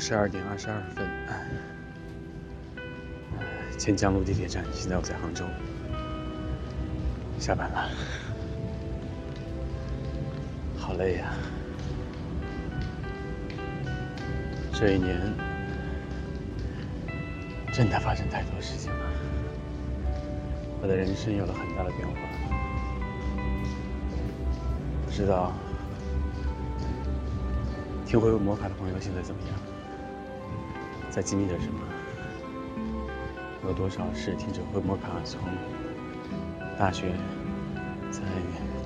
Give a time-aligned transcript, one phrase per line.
[0.00, 1.06] 十二点二十二分，
[3.78, 4.64] 钱江路地铁站。
[4.72, 5.44] 现在我在杭州，
[7.38, 7.90] 下班了，
[10.78, 11.34] 好累呀！
[14.72, 15.20] 这一年
[17.70, 19.06] 真的发生太多事情了，
[20.80, 22.14] 我的人生有了很大的变化。
[25.04, 25.52] 不知道
[28.06, 29.69] 听回魔法的朋友现在怎么样？
[31.10, 31.80] 在经历着什么？
[33.66, 35.40] 有多少是听着回魔卡从
[36.78, 37.12] 大学
[38.10, 38.22] 在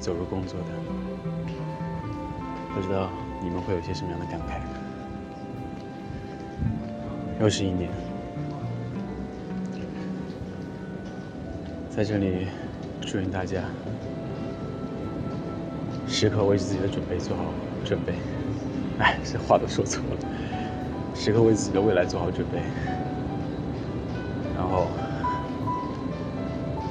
[0.01, 0.67] 走入工作的？
[2.75, 3.09] 不知道
[3.43, 4.59] 你们会有些什么样的感慨？
[7.41, 7.91] 又是一年，
[11.89, 12.49] 在这里
[13.01, 13.63] 祝愿大家
[16.09, 17.45] 时刻为自己的准备做好
[17.85, 18.15] 准备。
[18.99, 20.17] 哎，这话都说错了。
[21.15, 22.59] 时刻为自己的未来做好准备，
[24.55, 24.89] 然后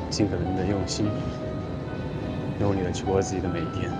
[0.10, 1.08] 尽可能的用心、
[2.60, 3.92] 用力的去过自己的每一天，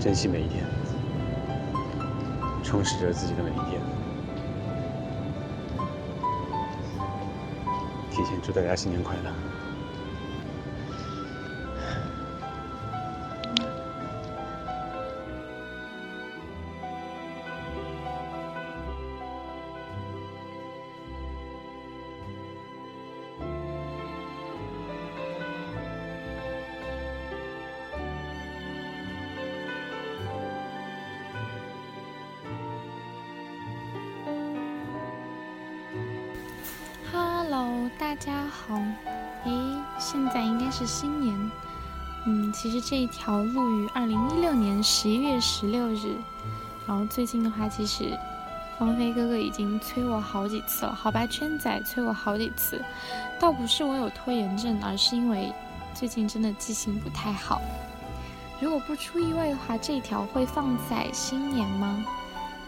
[0.00, 0.64] 珍惜每一天，
[2.64, 3.80] 充实着自己的每一天。
[8.10, 9.65] 提前祝大家新年快乐！
[37.98, 38.74] 大家好，
[39.44, 39.50] 诶，
[39.98, 41.50] 现在应该是新年。
[42.26, 46.16] 嗯，其实这一条录于二零一六年十一月十六日。
[46.86, 48.14] 然后最近的话，其实
[48.78, 52.84] 芳菲哥哥已经催我好几次了，好吧，圈仔催我好几次。
[53.40, 55.50] 倒不是我有拖延症，而是因为
[55.94, 57.62] 最近真的记性不太好。
[58.60, 62.04] 如果不出意外的话，这一条会放在新年吗？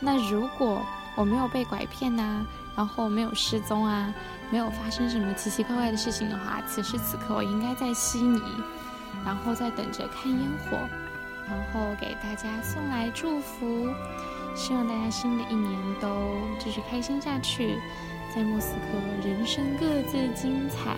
[0.00, 0.80] 那如果
[1.14, 2.42] 我没有被拐骗呐，
[2.74, 4.14] 然后没有失踪啊？
[4.50, 8.40] 没有发生什么奇奇怪怪的事情的话，此时此刻我应该在悉尼，
[9.24, 10.76] 然后在等着看烟火，
[11.46, 13.88] 然后给大家送来祝福，
[14.54, 16.08] 希望大家新的一年都
[16.58, 17.78] 继续开心下去，
[18.34, 20.96] 在莫斯科人生各自精彩，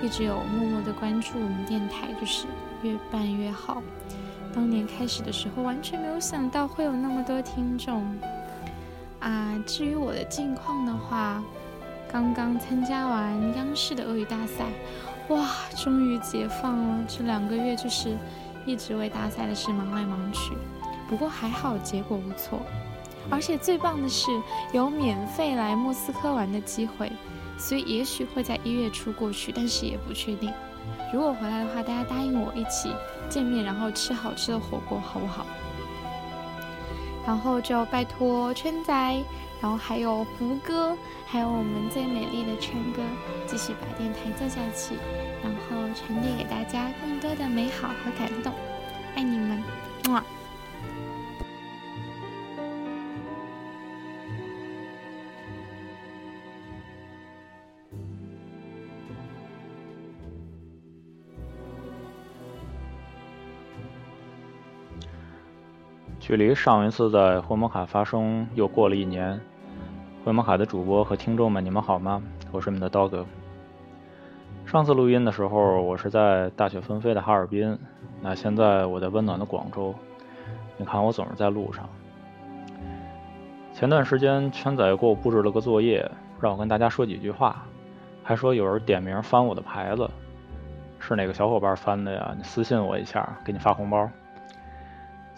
[0.00, 2.46] 一直有默默的关注我们电台，就是
[2.82, 3.82] 越办越好。
[4.54, 8.04] 当年开始的时候，完全没有想到会有那么多听众
[9.20, 9.54] 啊。
[9.66, 11.42] 至于我的近况的话，
[12.10, 14.64] 刚刚参加完央视的俄语大赛，
[15.28, 15.46] 哇，
[15.76, 17.04] 终于解放了！
[17.06, 18.16] 这两个月就是
[18.64, 20.54] 一直为大赛的事忙来忙去，
[21.06, 22.60] 不过还好结果不错，
[23.30, 24.30] 而且最棒的是
[24.72, 27.12] 有免费来莫斯科玩的机会，
[27.58, 30.50] 所以也许会在一月初过去，但是也不确定。
[31.12, 32.90] 如果回来的话，大家答应我一起
[33.28, 35.44] 见面，然后吃好吃的火锅，好不好？
[37.26, 39.22] 然后就拜托圈仔。
[39.60, 40.96] 然后还有胡歌，
[41.26, 43.02] 还有我们最美丽的陈哥，
[43.46, 44.94] 继续把电台做下去，
[45.42, 48.52] 然后传递给大家更多的美好和感动，
[49.14, 49.62] 爱你们，
[50.08, 50.22] 么。
[66.28, 69.40] 距离上一次在灰摩卡发生又过了一年，
[70.22, 72.22] 灰摩卡的主播和听众们，你们好吗？
[72.52, 73.24] 我是你们的刀哥。
[74.66, 77.78] 上次录音的时候，我是在大雪纷飞的哈尔滨，
[78.20, 79.94] 那现在我在温暖的广州。
[80.76, 81.88] 你看我总是在路上。
[83.72, 87.64] 前段时间圈仔给我布置了个作业，让我跟大家说几句话，
[88.22, 90.06] 还说有人点名翻我的牌子，
[90.98, 92.34] 是哪个小伙伴翻的呀？
[92.36, 94.06] 你私信我一下，给你发红包。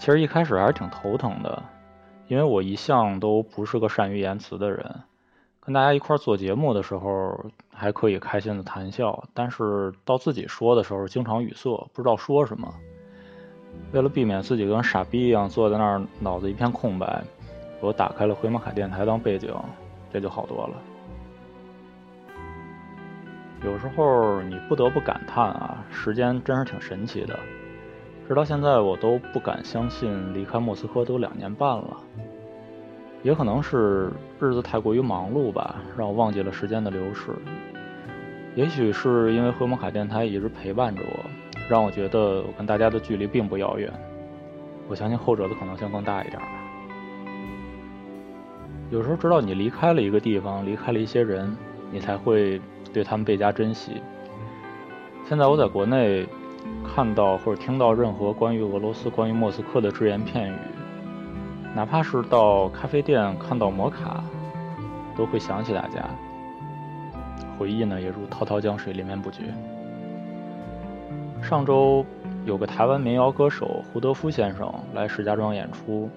[0.00, 1.62] 其实一开始还是挺头疼的，
[2.26, 5.02] 因为我一向都不是个善于言辞的人，
[5.60, 7.38] 跟大家一块做节目的时候
[7.70, 12.74] 还可以开心的谈笑，但是到自己说的时候经常语塞，不知道说什么。
[13.92, 17.22] 为了避免自己跟傻逼一样坐在那儿脑子一片空白，
[17.82, 19.54] 我打开了回马凯电台当背景，
[20.10, 20.74] 这就好多了。
[23.66, 27.38] 有时候你不得不感叹啊，时间真是挺神奇的。
[28.30, 31.96] 直到现在，我都不敢相信离开莫斯科都两年半了。
[33.24, 37.32] 也可能是日子太过于忙碌吧，让我忘记了时间的流逝。
[38.54, 41.28] 也许是因为赫摩卡电台一直陪伴着我，
[41.68, 43.92] 让我觉得我跟大家的距离并不遥远。
[44.86, 46.48] 我相信后者的可能性更大一点吧。
[48.90, 51.52] 有时候，直到你离开了一个地方，离开了一些人，
[51.90, 52.62] 你才会
[52.92, 54.00] 对他们倍加珍惜。
[55.24, 56.28] 现在我在国内
[56.84, 60.56] 看到或者听到任何关于俄罗斯、关于莫斯科的只言片语，
[61.74, 64.22] 哪怕是到咖啡店看到摩卡，
[65.16, 66.08] 都会想起大家，
[67.58, 69.42] 回忆呢也如滔滔江水连绵不绝。
[71.42, 72.04] 上周
[72.44, 76.08] 有个台湾民谣歌手胡德夫先生来石家庄演出，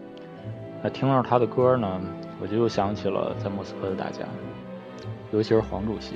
[0.82, 2.02] 那听到他的歌呢。
[2.42, 4.26] 我就又想起了在莫斯科的大家，
[5.32, 6.16] 尤其是黄主席。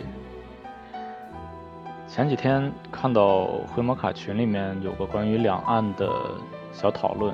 [2.17, 6.09] 前几天看到回摩卡群里面有个关于两岸的
[6.73, 7.31] 小讨论，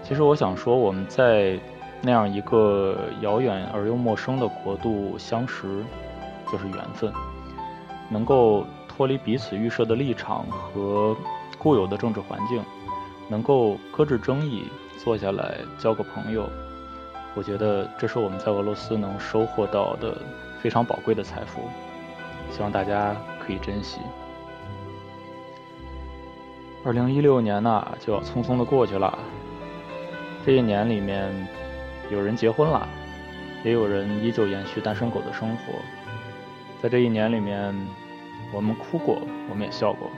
[0.00, 1.58] 其实我想说，我们在
[2.00, 5.84] 那样一个遥远而又陌生的国度相识，
[6.52, 7.12] 就是缘分。
[8.08, 11.16] 能够脱离彼此预设的立场和
[11.58, 12.62] 固有的政治环境，
[13.26, 14.68] 能够搁置争议，
[15.02, 16.48] 坐下来交个朋友。
[17.34, 20.16] 我觉得这是我们在俄罗斯能收获到的
[20.60, 21.62] 非常宝贵的财富，
[22.52, 23.16] 希望大家
[23.50, 23.98] 可以珍惜。
[26.84, 29.18] 二零一六年呢，就要匆匆的过去了。
[30.46, 31.32] 这一年里面，
[32.12, 32.88] 有人结婚了，
[33.64, 35.74] 也有人依旧延续单身狗的生活。
[36.80, 37.74] 在这一年里面，
[38.52, 40.08] 我们哭过，我们也笑过。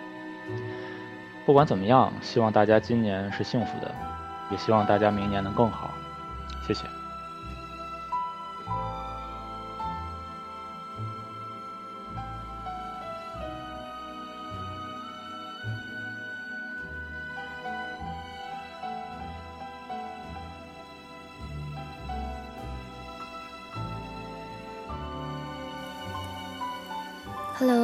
[1.46, 3.93] 不管怎么样，希望大家今年是幸福的，
[4.50, 5.90] 也希望大家明年能更好。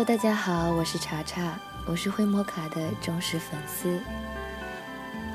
[0.09, 4.01] 大家好，我是查查，我是灰摩卡的忠实粉丝。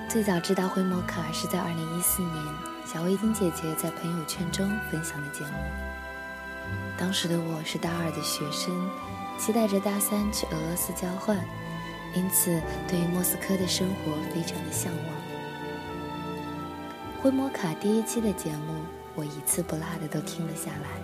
[0.09, 5.51] 最早知道灰摩卡是在2014年，小围巾姐姐在朋友圈中分享的节目。
[6.97, 8.73] 当时的我是大二的学生，
[9.37, 11.37] 期待着大三去俄罗斯交换，
[12.15, 15.15] 因此对于莫斯科的生活非常的向往。
[17.21, 18.73] 灰摩卡第一期的节目，
[19.13, 21.02] 我一次不落的都听了下来。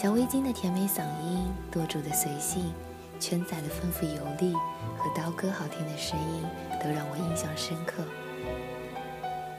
[0.00, 2.72] 小围巾的甜美嗓音，舵主的随性，
[3.18, 4.54] 圈仔的丰富游历
[4.96, 6.44] 和刀哥好听的声音，
[6.80, 8.04] 都让我印象深刻。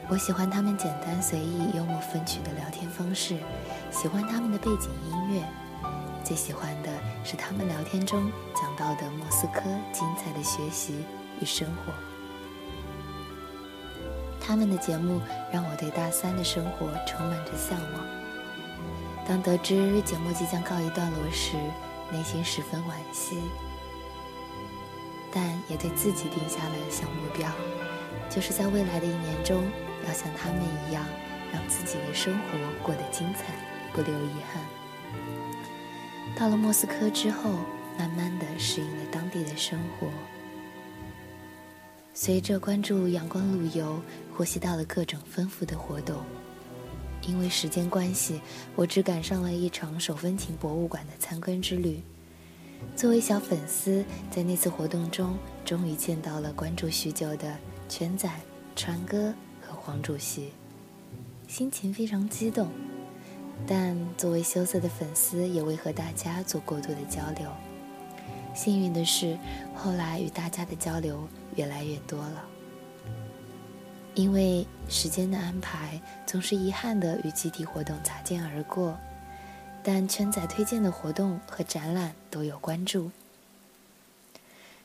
[0.08, 3.36] 我喜欢他们简单随意、幽默风趣的聊天方式，
[3.90, 5.44] 喜欢他们的背景音乐，
[6.24, 6.88] 最喜欢的
[7.22, 9.60] 是他们聊天中讲到的莫斯科
[9.92, 11.04] 精彩的学习
[11.38, 11.92] 与生活。
[14.40, 15.20] 他们的节目
[15.52, 18.19] 让我对大三的生活充满着向往。
[19.26, 21.56] 当得知节目即将告一段落时，
[22.10, 23.38] 内心十分惋惜，
[25.32, 27.48] 但也对自己定下了小目标，
[28.28, 29.62] 就是在未来的一年中，
[30.06, 31.04] 要像他们一样，
[31.52, 33.54] 让自己的生活过得精彩，
[33.92, 34.62] 不留遗憾。
[36.36, 37.50] 到了莫斯科之后，
[37.96, 40.08] 慢慢的适应了当地的生活，
[42.14, 44.00] 随着关注阳光路游，
[44.36, 46.16] 获悉到了各种丰富的活动。
[47.26, 48.40] 因为时间关系，
[48.74, 52.00] 我只赶上了一场手风琴博物馆的参观之旅。
[52.96, 57.54] 作为小粉丝，在那次活动中，终于见到了关注许久的
[57.88, 58.30] 全仔、
[58.74, 60.50] 川哥和黄主席，
[61.46, 62.68] 心情非常激动。
[63.66, 67.50] 但作为羞涩的粉丝，也未和大家做过多的交流。
[68.54, 69.38] 幸运的是，
[69.74, 72.44] 后来与大家的交流越来越多了。
[74.20, 78.94] 因为时间的安排，总是遗憾的与集体活动擦肩而过，
[79.82, 83.10] 但圈仔推荐的活动和展览都有关注。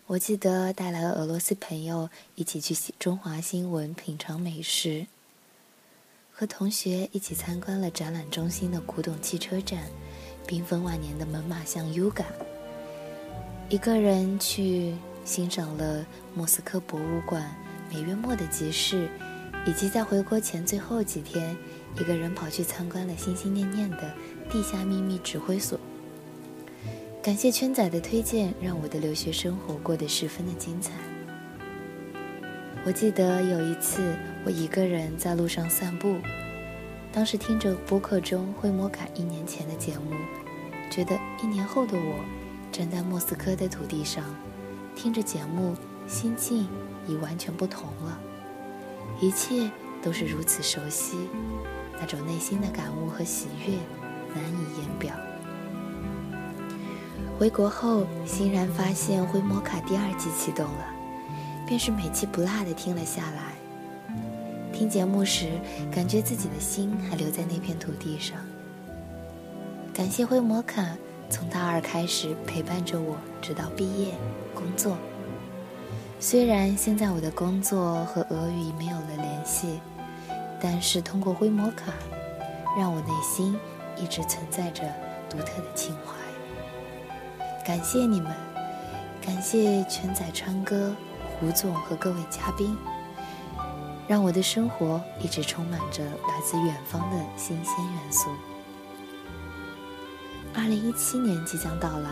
[0.07, 5.05] 我记得带来了俄罗斯朋友一起去中华新闻品尝美食，
[6.31, 9.83] 和同学一起参观了展览中心的古董汽车展，
[10.47, 12.23] 缤纷万年的猛犸象 yuga
[13.67, 17.53] 一个人去欣赏了莫斯科博物馆。
[17.95, 19.07] 每月末的集市，
[19.65, 21.55] 以及在回国前最后几天，
[21.97, 24.13] 一个人跑去参观了心心念念的
[24.49, 25.79] 地下秘密指挥所。
[27.23, 30.91] 感谢圈仔的推荐，让我的留学生活过得十分的精彩。
[32.85, 34.13] 我记得有一次，
[34.45, 36.17] 我一个人在路上散步，
[37.13, 40.11] 当时听着播客中灰摩卡一年前的节目，
[40.91, 42.19] 觉得一年后的我
[42.73, 44.21] 站在莫斯科的土地上，
[44.97, 45.73] 听着节目，
[46.09, 46.67] 心境。
[47.07, 48.19] 已完全不同了，
[49.19, 49.69] 一切
[50.01, 51.17] 都是如此熟悉，
[51.99, 53.73] 那种内心的感悟和喜悦
[54.33, 55.13] 难以言表。
[57.37, 60.85] 回国后，欣然发现《灰摩卡》第二季启动了，
[61.67, 63.55] 便是每期不落的听了下来。
[64.71, 65.49] 听节目时，
[65.91, 68.37] 感觉自己的心还留在那片土地上，
[69.93, 70.85] 感谢灰摩卡
[71.29, 74.13] 从大二开始陪伴着我，直到毕业
[74.53, 74.97] 工作。
[76.17, 79.79] 虽然现在我的工作和俄语没有了联系，
[80.59, 81.91] 但是通过灰摩卡，
[82.77, 83.57] 让我内心
[83.95, 84.83] 一直存在着
[85.29, 86.15] 独特的情怀。
[87.63, 88.33] 感谢你们，
[89.21, 90.95] 感谢全仔川哥、
[91.39, 92.75] 胡总和各位嘉宾，
[94.07, 98.29] 让我的生活一直充满着来自远方的新鲜元素。
[100.55, 102.09] 二零一七年即将到来，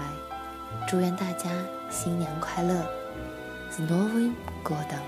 [0.88, 1.50] 祝愿大家
[1.90, 2.86] 新年快乐
[3.76, 5.02] ！Z Novim Godam。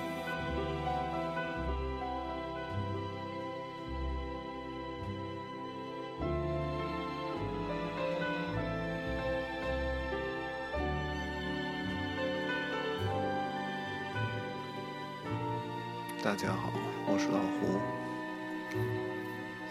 [16.23, 16.73] 大家好，
[17.05, 17.79] 我是老胡。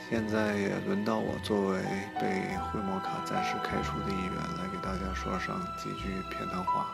[0.09, 1.83] 现在也轮到我作为
[2.21, 6.87] 被灰摩卡暂时开除的一员，来给大家说上几句片段话。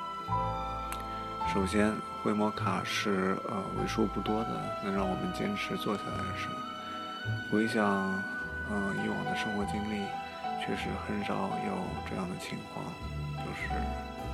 [1.53, 1.93] 首先，
[2.23, 4.51] 灰摩卡是呃为数不多的
[4.85, 6.47] 能让我们坚持做下来的事。
[7.51, 7.85] 回想
[8.71, 10.07] 呃以往的生活经历，
[10.65, 11.75] 确实很少有
[12.09, 12.85] 这样的情况，
[13.35, 13.67] 就是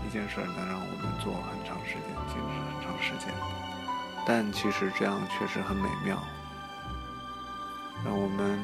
[0.07, 3.33] 一件事能让我们做很长时间，坚持很长时间。
[4.27, 6.23] 但其实这样确实很美妙，
[8.05, 8.63] 让我们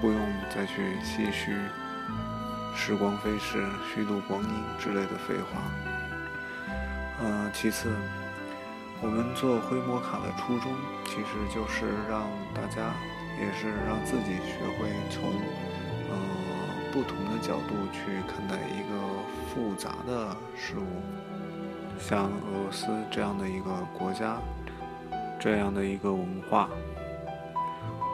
[0.00, 0.20] 不用
[0.52, 1.56] 再去唏嘘
[2.74, 3.64] “时光飞逝，
[3.94, 5.62] 虚度光阴”之类的废话。
[7.22, 7.90] 呃，其次，
[9.00, 10.72] 我们做灰摩卡的初衷，
[11.06, 12.22] 其实就是让
[12.54, 12.92] 大家，
[13.40, 15.22] 也是让自己学会从
[16.10, 16.16] 呃
[16.92, 18.98] 不同的角度去看待一个
[19.48, 21.02] 复杂的事物，
[21.98, 24.36] 像俄罗斯这样的一个国家。
[25.38, 26.66] 这样的一个文化，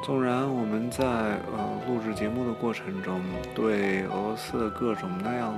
[0.02, 3.22] 纵然我们在呃录制节目的过程中，
[3.54, 5.54] 对俄罗斯的各种那样，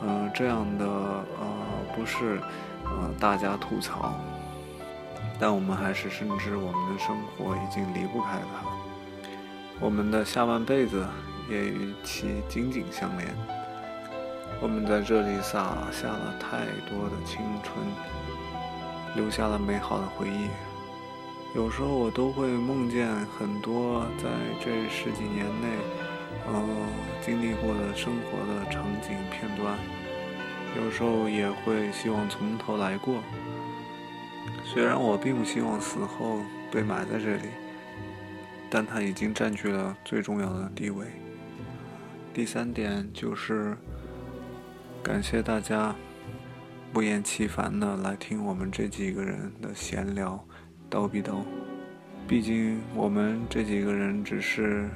[0.00, 1.46] 呃这样的呃
[1.96, 2.38] 不是
[2.84, 4.12] 呃大家吐槽，
[5.40, 8.68] 但我们还是深知我们的生活已经离不开它，
[9.80, 11.04] 我们的下半辈子
[11.50, 13.34] 也与其紧紧相连。
[14.60, 17.84] 我们在这里洒下了太多的青春，
[19.14, 20.48] 留下了美好的回忆。
[21.54, 24.28] 有时候我都会梦见很多在
[24.62, 25.68] 这十几年内，
[26.46, 26.62] 呃，
[27.24, 29.76] 经历过的生活的场景片段。
[30.76, 33.22] 有时候也会希望从头来过。
[34.64, 36.40] 虽然我并不希望死后
[36.70, 37.48] 被埋在这里，
[38.68, 41.06] 但它已经占据了最重要的地位。
[42.34, 43.76] 第三点就是
[45.02, 45.94] 感谢大家
[46.92, 50.44] 不厌其烦的来听我们这几个人的闲聊。
[50.90, 51.42] 叨逼叨，
[52.28, 54.88] 毕竟我们这几个人只是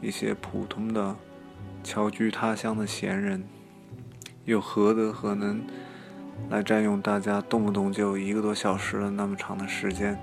[0.00, 1.14] 一些普通的
[1.84, 3.44] 侨居他乡的闲人，
[4.46, 5.60] 又何德何能
[6.48, 10.16] 来占用大家动不动就一个多小时的那么长的时间？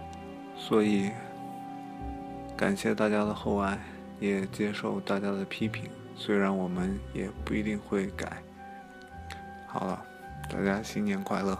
[0.56, 1.12] 所以，
[2.56, 3.78] 感谢大家的厚爱，
[4.22, 8.42] 也接受大家的批评，虽然我们也不一定会改。
[9.68, 10.02] 好了，
[10.50, 11.60] 大家新年快乐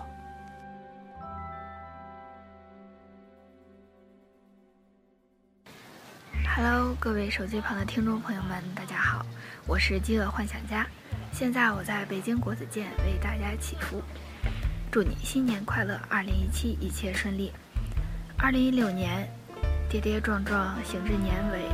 [6.56, 9.26] ！Hello，各位手机旁的听众朋友们，大家好，
[9.68, 10.88] 我是饥饿幻想家，
[11.34, 14.04] 现在我在北京国子监为大家祈福，
[14.92, 17.52] 祝你新年快乐，二零一七一切顺利。
[18.38, 19.28] 二零一六年
[19.90, 21.66] 跌跌撞撞行至年尾，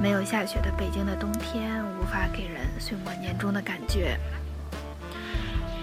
[0.00, 4.16] 没有下雪的北京的冬天无法给人岁末年终的感觉。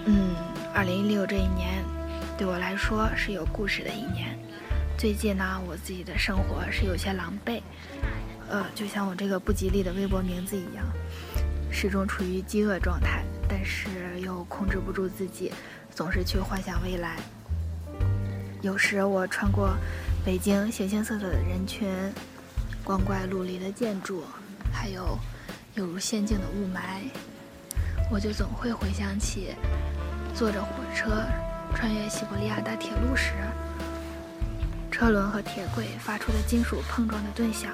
[0.05, 0.33] 嗯，
[0.73, 1.83] 二零一六这一年
[2.37, 4.39] 对我来说是有故事的一年。
[4.97, 7.61] 最近呢，我自己的生活是有些狼狈。
[8.49, 10.85] 呃，就像我这个不吉利的微博名字一样，
[11.71, 15.51] 始终处于饥饿状态，但是又控制不住自己，
[15.89, 17.17] 总是去幻想未来。
[18.61, 19.75] 有时我穿过
[20.23, 21.89] 北京形形色色的人群，
[22.83, 24.23] 光怪陆离的建筑，
[24.71, 25.17] 还有
[25.73, 27.09] 犹如仙境的雾霾，
[28.11, 29.55] 我就总会回想起
[30.35, 31.23] 坐着火车
[31.73, 33.31] 穿越西伯利亚大铁路时。
[35.01, 37.71] 车轮和铁轨发出的金属碰撞的顿响，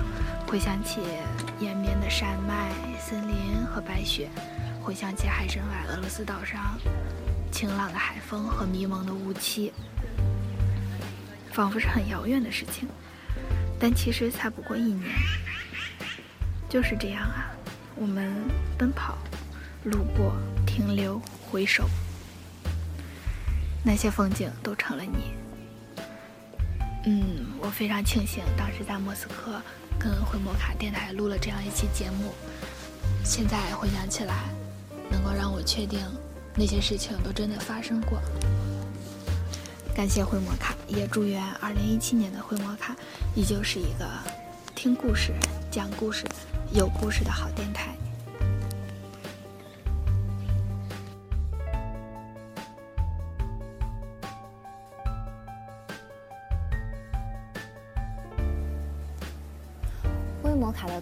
[0.48, 1.02] 回想起
[1.60, 4.30] 延绵的山脉、森林和白雪，
[4.82, 6.80] 回想起海参崴俄罗斯岛上
[7.52, 9.74] 晴朗的海风和迷蒙的雾气，
[11.52, 12.88] 仿佛是很遥远的事情，
[13.78, 15.14] 但其实才不过一年。
[16.70, 17.52] 就是这样啊，
[17.96, 18.34] 我们
[18.78, 19.18] 奔跑、
[19.84, 20.34] 路过、
[20.66, 21.90] 停留、回首，
[23.84, 25.34] 那些风景都成了你。
[27.10, 29.62] 嗯，我非常庆幸当时在莫斯科
[29.98, 32.34] 跟灰摩卡电台录了这样一期节目。
[33.24, 34.44] 现在回想起来，
[35.10, 36.02] 能够让我确定
[36.54, 38.20] 那些事情都真的发生过。
[39.96, 42.94] 感谢灰摩卡，也祝愿2017年的灰摩卡
[43.36, 44.06] 依旧是一个
[44.76, 45.32] 听故事、
[45.72, 46.26] 讲故事、
[46.74, 47.96] 有故事的好电台。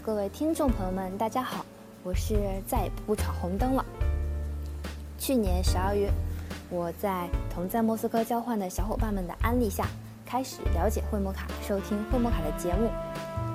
[0.06, 1.66] 各位听众朋友们，大家好，
[2.04, 2.36] 我是
[2.68, 3.84] 再也不闯红灯了。
[5.18, 6.12] 去年十二月，
[6.70, 9.88] 我在同在莫斯科交换的小伙伴们的安利下，
[10.24, 12.88] 开始了解惠摩卡，收听惠摩卡的节目。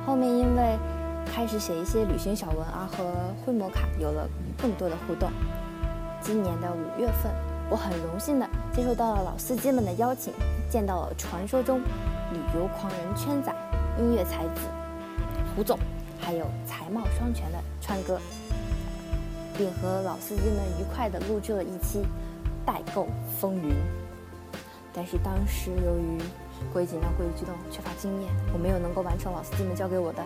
[0.04, 0.76] 后面因为
[1.24, 4.28] 开始写一些旅行小文，而和惠摩卡有了
[4.60, 5.30] 更多的互动。
[6.20, 7.30] 今年的五月份，
[7.70, 10.34] 我很荣幸的接受到了老司机们的邀请，
[10.68, 11.78] 见到了传说中
[12.32, 13.54] 旅游狂人圈仔、
[14.00, 14.62] 音乐才子
[15.54, 15.78] 胡总，
[16.20, 18.20] 还有才貌双全的川哥，
[19.56, 22.04] 并和老司机们愉快地录制了一期
[22.64, 23.08] 代购
[23.40, 23.74] 风云。
[24.92, 26.18] 但是当时由于
[26.72, 30.22] 过于紧张、过于激动，缺乏经验，我没有能够完成老司机们交给我的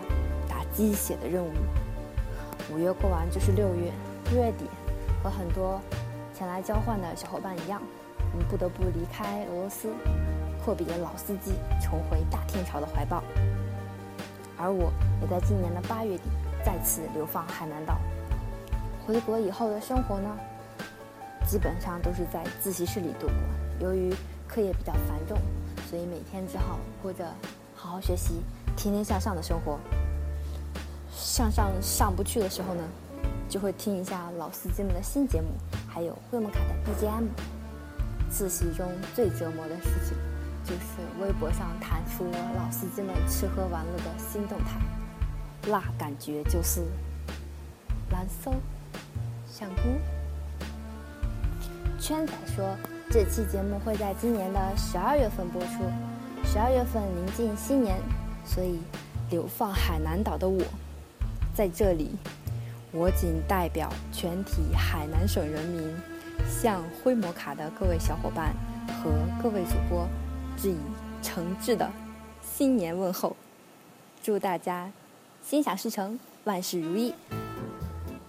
[0.49, 1.51] 打鸡血的任务。
[2.73, 3.91] 五月过完就是六月，
[4.31, 4.65] 六月底，
[5.23, 5.79] 和很多
[6.33, 7.81] 前来交换的小伙伴一样，
[8.33, 9.93] 我们不得不离开俄罗斯，
[10.63, 13.23] 阔别老司机，重回大天朝的怀抱。
[14.57, 16.23] 而我也在今年的八月底
[16.65, 17.97] 再次流放海南岛。
[19.05, 20.29] 回国以后的生活呢，
[21.47, 23.35] 基本上都是在自习室里度过。
[23.79, 24.13] 由于
[24.47, 25.37] 课业比较繁重，
[25.89, 27.25] 所以每天只好过着
[27.75, 28.41] 好好学习、
[28.75, 29.79] 天天向上的生活。
[31.11, 32.83] 向上上不去的时候呢，
[33.49, 35.49] 就会听一下老司机们的新节目，
[35.87, 37.25] 还有惠梦卡的 BGM。
[38.27, 40.17] 自习中最折磨的事情，
[40.65, 42.25] 就是微博上弹出
[42.57, 44.79] 老司机们吃喝玩乐的新动态，
[45.67, 46.81] 那感觉就是
[48.09, 48.51] 难受，
[49.47, 49.81] 想哭。
[51.99, 52.75] 圈仔说，
[53.11, 55.83] 这期节目会在今年的十二月份播出。
[56.43, 57.97] 十二月份临近新年，
[58.43, 58.79] 所以
[59.29, 60.63] 流放海南岛的我，
[61.53, 62.15] 在这里，
[62.91, 65.95] 我仅代表全体海南省人民，
[66.49, 68.55] 向灰摩卡的各位小伙伴
[68.87, 70.07] 和各位主播
[70.57, 70.77] 致以
[71.21, 71.91] 诚挚的
[72.41, 73.35] 新年问候，
[74.21, 74.91] 祝大家
[75.43, 77.13] 心想事成，万事如意。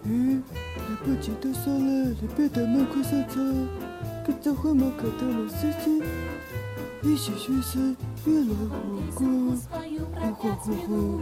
[0.03, 3.41] 嗯，来不及多说了，来别的门快上车，
[4.25, 6.01] 跟着灰摩卡的老司机
[7.03, 7.95] 一起学习
[8.27, 11.21] песню свою протяну.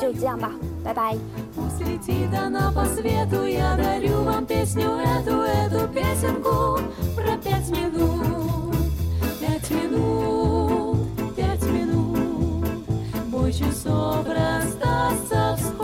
[0.00, 0.50] Тетяна,
[0.84, 1.18] бай-бай.
[1.54, 6.78] Пусть летит она по свету, я дарю вам песню эту, эту песенку
[7.16, 8.76] про пять минут.
[9.40, 12.68] Пять минут, пять минут,
[13.30, 15.79] бой часов расстаться вскоре.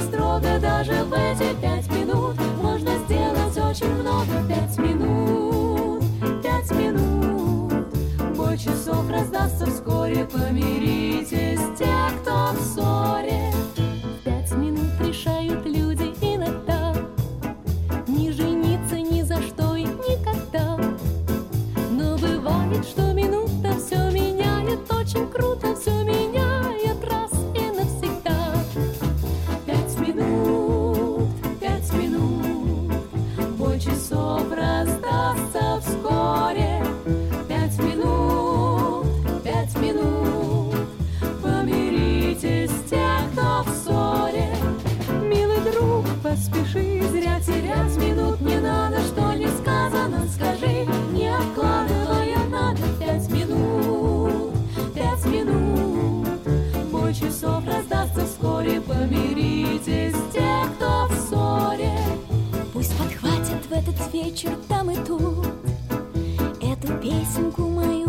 [0.00, 4.26] Строго даже в эти пять минут можно сделать очень много.
[4.48, 6.02] Пять минут,
[6.42, 7.86] пять минут,
[8.36, 13.52] бой часов раздастся вскоре, помиритесь те, кто в ссоре.
[14.24, 16.94] Пять минут решают люди иногда
[18.06, 20.76] не жениться ни за что и никогда.
[21.90, 26.19] Но бывает, что минута все меняет очень круто, все меняет
[59.00, 61.92] вскоре, помиритесь те, кто в ссоре.
[62.72, 65.46] Пусть подхватят в этот вечер там и тут
[66.60, 67.99] Эту песенку мою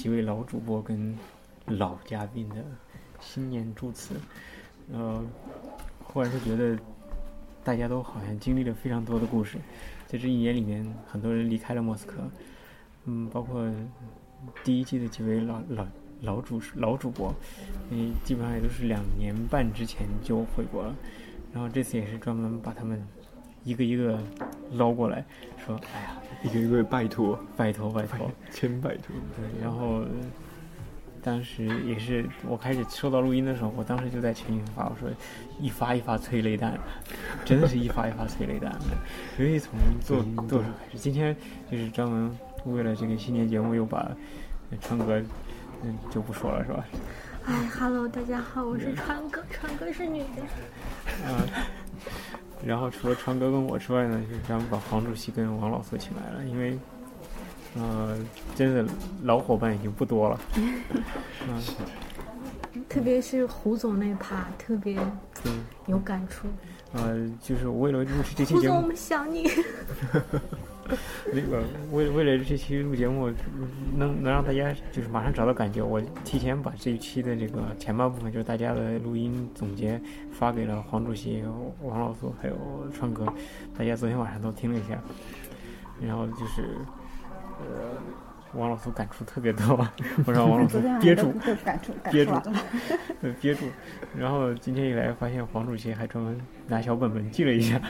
[0.00, 1.14] 几位老主播跟
[1.66, 2.54] 老嘉宾的
[3.20, 4.14] 新年祝词，
[4.90, 5.22] 呃，
[6.02, 6.78] 忽然是觉得
[7.62, 9.58] 大家都好像经历了非常多的故事，
[10.06, 12.22] 在这一年里面，很多人离开了莫斯科，
[13.04, 13.70] 嗯，包括
[14.64, 15.86] 第一季的几位老老
[16.22, 17.30] 老主老主播，
[17.90, 20.96] 嗯，基本上也都是两年半之前就回国了，
[21.52, 23.06] 然后这次也是专门把他们
[23.64, 24.18] 一个一个
[24.72, 25.24] 捞过来，
[25.64, 29.14] 说，哎呀，一个一个拜托，拜托拜托，千拜托。
[29.36, 30.04] 对，然后
[31.22, 35.08] 当时也是我开始收到录音的时候，我当时就在群里发，我说
[35.60, 36.78] 一发一发催泪弹，
[37.44, 38.72] 真的是一发一发催泪弹。
[39.38, 41.36] 尤其从做做手开始，今天
[41.70, 44.10] 就是专门为了这个新年节目，又把
[44.80, 45.22] 川哥
[45.82, 46.84] 嗯就不说了是吧？
[47.44, 50.42] 哎，Hello，大家好，我是川哥，川哥是女的。
[51.26, 51.40] 啊，
[52.64, 56.78] 然后除了川哥跟我之外呢，就是咱们把黄主席跟王老师请来了，因为，
[57.76, 58.16] 呃，
[58.54, 58.84] 真的
[59.22, 60.40] 老伙伴已经不多了。
[61.48, 61.62] 嗯，
[62.88, 64.94] 特别是胡总那趴特别
[65.42, 65.52] 对，
[65.86, 66.46] 有感触。
[66.92, 69.48] 呃，就是为了录制这期节目胡总，我，们想你。
[71.32, 73.30] 那个为为了这期录节目，
[73.96, 80.00] 能能让大家就是马上找到感觉，我提前把这一期的这个前半部分，就是大家的录音总结
[80.32, 81.42] 发给了黄主席、
[81.82, 82.56] 王老苏还有
[82.92, 83.24] 川哥，
[83.76, 85.00] 大家昨天晚上都听了一下，
[86.04, 86.62] 然后就是
[87.60, 88.00] 呃，
[88.54, 89.86] 王老苏感触特别多，
[90.26, 91.32] 我让王老苏 憋住
[92.10, 92.32] 憋住
[93.40, 93.66] 憋住。
[94.16, 97.80] 然后今天一来，发现黄主席还专门拿小本本记了一下。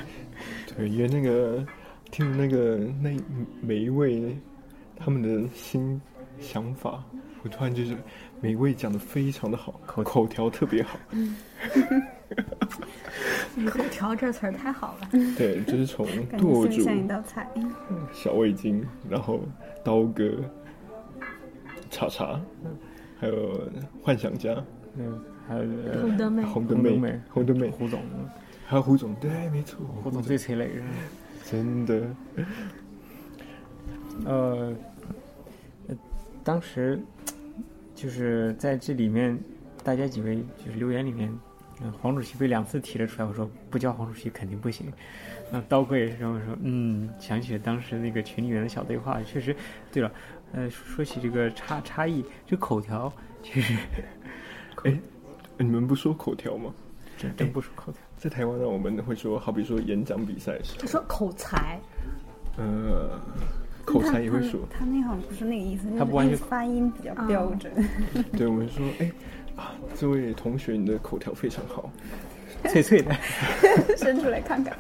[0.76, 1.64] 对，因为那个
[2.10, 3.16] 听那个那
[3.60, 4.36] 每一位
[4.96, 6.00] 他们的新
[6.38, 7.02] 想法，
[7.42, 7.96] 我突然就是
[8.40, 10.98] 每一位讲的非常的好，口口条特别好。
[13.66, 15.08] 口条这词儿太好了。
[15.36, 17.48] 对，就是从感觉舵主、像像一道菜。
[18.12, 19.40] 小味精，然后
[19.84, 20.30] 刀哥、
[21.90, 22.40] 茶茶，
[23.18, 23.68] 还有
[24.02, 24.62] 幻想家，
[24.96, 25.64] 嗯，还有
[26.00, 28.00] 红灯妹红灯妹、红灯妹，胡总，
[28.66, 30.84] 还有胡总，对，没错，胡总最催泪人。
[31.44, 32.16] 真的，
[34.24, 34.74] 呃，
[35.88, 35.96] 呃
[36.42, 37.00] 当时
[37.94, 39.38] 就是在这里面，
[39.84, 41.32] 大家几位就是留言里面，
[41.82, 44.92] 嗯、黄主席被两次提了出来，我说不叫黄主席肯定不行。
[45.50, 49.54] 那刀哥也是这么说，嗯，想起了当时那个群里面的小对话，确实，
[49.90, 50.12] 对了，
[50.52, 53.74] 呃，说说起这个差差异，这口条其实
[54.84, 54.96] 哎，
[55.58, 56.72] 你们不说口条吗？
[57.18, 58.00] 真真不说口条。
[58.20, 60.52] 在台湾呢，我们会说，好比说演讲比赛。
[60.58, 61.80] 的时候，他说口才，
[62.58, 63.18] 呃，
[63.86, 67.72] 口才也会说，他那好像不是那个意思，他不完全发音比较标准。
[68.36, 69.10] 对我们说，哎
[69.56, 71.90] 啊，这位同学，你的口条非常好，
[72.64, 73.10] 脆脆的，
[73.96, 74.76] 伸出来看看。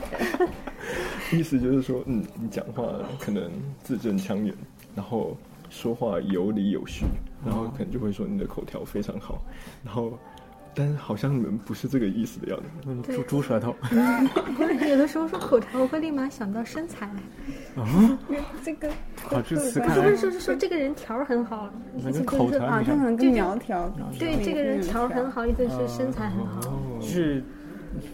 [1.32, 2.84] 意思就是说，嗯，你讲话
[3.18, 3.50] 可能
[3.82, 4.54] 字正腔圆，
[4.94, 5.34] 然后
[5.70, 7.06] 说话有理有序，
[7.42, 9.42] 然后可能就会说你的口条非常好，
[9.82, 10.18] 然后，
[10.74, 12.64] 但是好像你们不是这个意思的样子。
[12.86, 13.74] 嗯，猪猪舌头。
[14.56, 17.06] 不是有的时候说口条，我会立马想到身材。
[17.76, 18.18] 啊，
[18.64, 18.88] 这个
[19.22, 23.88] 好，这词不看来是说是说这个人条儿很好，那跟口条啊，你看他可能跟苗条。
[24.18, 26.60] 对这个人条儿很好，意思是身材很好。
[27.00, 27.42] 就是，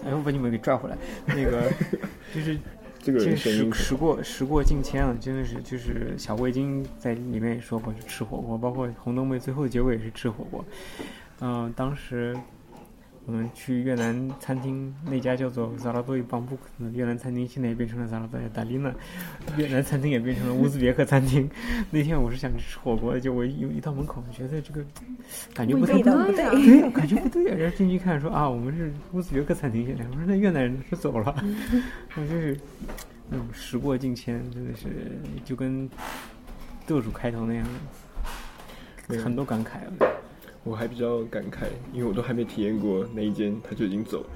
[0.05, 0.97] 哎，我把你们给拽回来。
[1.27, 1.71] 那个
[2.35, 2.59] 就是
[3.01, 10.65] 这个这时时过时过境迁了，真的是就是小味精在里面也说过是吃火锅，包括红灯妹最后结尾也是吃火锅。
[11.41, 12.37] 嗯、当时
[13.27, 18.95] 我们去越南餐厅，那家叫做扎拉多伊邦布克的越南餐厅，现在也变成了扎拉多伊达林了。
[19.57, 21.51] 越南餐厅也变成了乌兹别克餐厅。
[21.91, 24.81] 那天我是想吃火锅的，就我一一到门口，觉得这个
[25.53, 27.45] 感觉不太对 对，感觉不对。
[27.57, 31.35] 然后进去看说啊，我们是乌兹别克餐厅现在，我说那越南人是走了，
[32.15, 32.57] 我就是
[33.33, 35.91] 嗯，时过境迁，真的是就跟
[36.87, 37.67] 舵主开头那样，
[39.23, 40.13] 很多感慨了。
[40.67, 44.27] 我还比较感慨，因为我都还没体验过那一间，他就已经走了。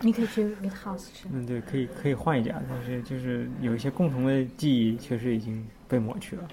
[0.00, 1.26] 你可以去 Meat House 吃。
[1.32, 6.48] 嗯，对，可以可以换一家，但是就是有一些共同的记忆确实已经被抹去了。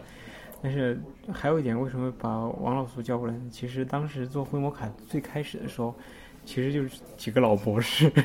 [0.63, 0.99] 但是
[1.31, 3.41] 还有一点，为什么把王老苏叫过来呢？
[3.51, 5.93] 其实当时做灰魔卡最开始的时候，
[6.43, 8.11] 其实就是几个老博士。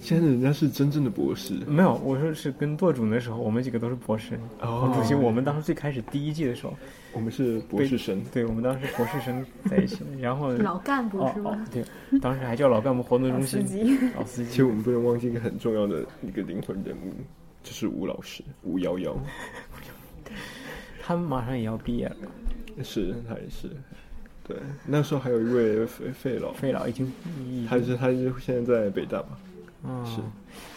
[0.00, 4.34] 现在人家是真正的博士，没有，我说是跟舵主那时候，我们几个都是博士。
[4.60, 4.80] 哦。
[4.80, 6.74] 黄主席，我们当时最开始第一季的时候，
[7.12, 11.84] 我们是博士生，对，我们当时博士生在一起， 然后老干部哦是吗哦，对，
[12.18, 13.60] 当时还叫老干部活动中心。
[13.60, 13.98] 老司机。
[14.16, 14.50] 老司机。
[14.50, 17.12] 其实我们不能忘记一个很重要的一个灵魂人物，
[17.62, 19.14] 就是吴老师吴瑶瑶，
[21.02, 22.16] 他们马上也要毕业了，
[22.82, 23.68] 是他也是，
[24.48, 27.06] 对，那时候还有一位费费老，费老已经
[27.46, 29.38] 已他是他是现在在北大吧？
[29.82, 30.20] 嗯，是，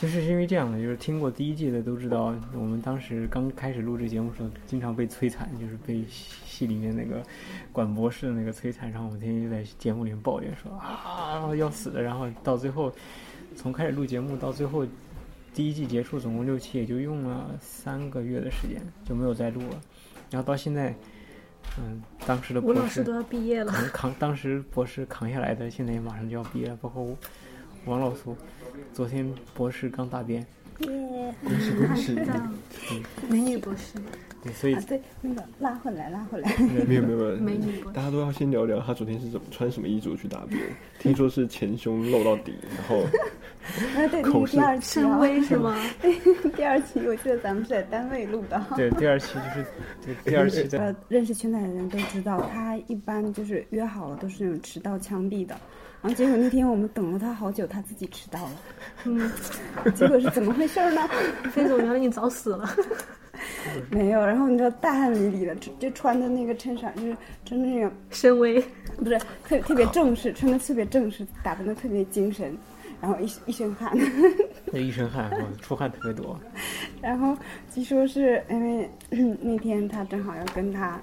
[0.02, 7.22] 就是因为这样的，就是听过第一季的都知道，我们当时刚开始录制节目的时候，经常被摧残，就是被戏戏里面那个
[7.72, 12.94] 管博士的那个摧残，然后我们天天就在节目里面抱怨说啊要死了，然后到最后
[13.58, 14.86] 从开始录节目到最后
[15.54, 19.82] 第一季结束，总共六期，也就用了三个月的时间就没有再录了，
[20.32, 20.96] 然后到现在，
[21.78, 27.06] 嗯，当时的吴博士老师都要毕业了，扛扛，当时博士扛下来的，现在也马上就要毕业了，包括
[27.86, 28.36] 王老苏，
[28.94, 30.46] 昨天博士刚答辩，
[30.80, 32.16] 耶，恭喜恭喜！
[33.30, 33.98] 美女博士，
[34.44, 36.52] 对，所以啊，对，那个拉回来，拉回来。
[36.88, 40.60] 没有没有没有，美女博士大家都要先聊聊他昨天是怎么穿什么衣着去答辩。
[41.00, 43.02] 听说是前胸露到底，然后
[43.96, 45.76] 啊，对，那口是个第二期深啊，威是吗？
[46.56, 48.62] 第二期我记得咱们是在单位录的。
[48.76, 49.66] 对第二期就是
[50.06, 55.56] 对第二期在 呃，认识圈仔的人都知道，他一般就是约好了都是那种迟到枪毙的。
[56.04, 58.52] 然后结果那天我们等了他好久，他自己迟到了。
[59.06, 59.32] 嗯，
[59.96, 61.10] 结果是怎么回事呢？
[61.54, 62.70] 飞总，原来你早死了。
[63.90, 68.62] 没有，然后你知道大汗淋漓的，就就穿的那个衬衫，就是穿的那种深 V，，
[68.98, 72.56] 不是特特别正式，穿的特别正式，打扮的特别精神，
[73.02, 73.92] 然后一一身汗。
[74.72, 76.38] 那一身汗，我出汗特别多。
[77.02, 77.36] 然后
[77.74, 78.90] 据说是因为
[79.42, 81.00] 那天他正好要跟他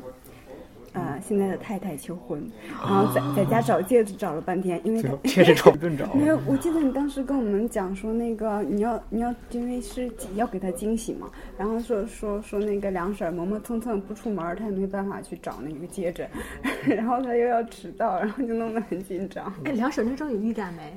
[0.93, 6.13] 呃现在的太太求婚，然后在在家找戒指找了半天，因为他最后确实找不顿找。
[6.15, 16.27] 没有，我记得你当时跟我们讲说那个你要你要因为是要给他惊喜嘛，然后说说说那个梁婶儿磨磨蹭蹭不出门儿，他也没办法去找那个戒指，
[16.87, 19.53] 然后他又要迟到，然后就弄得很紧张。
[19.65, 20.93] 哎，梁婶那时候有预感没？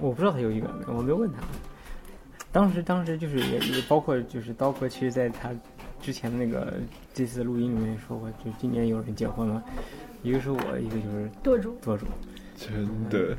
[0.00, 1.38] 我不知道他有预感没，我没有问他。
[2.50, 5.50] 当时当时就是也也包括就是刀哥，其实在他
[6.02, 6.74] 之前的那个
[7.14, 9.62] 这次录音里面说过，就今年有人结婚了，
[10.22, 12.04] 一个是我，一个就是舵主，舵主。
[12.54, 13.36] 真的，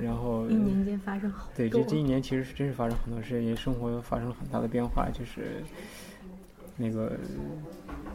[0.00, 5.62] 然后一年间发生好对，就这这一年其实是真是发生很多事，也生活发生了很大的变化，就是
[6.76, 7.16] 那个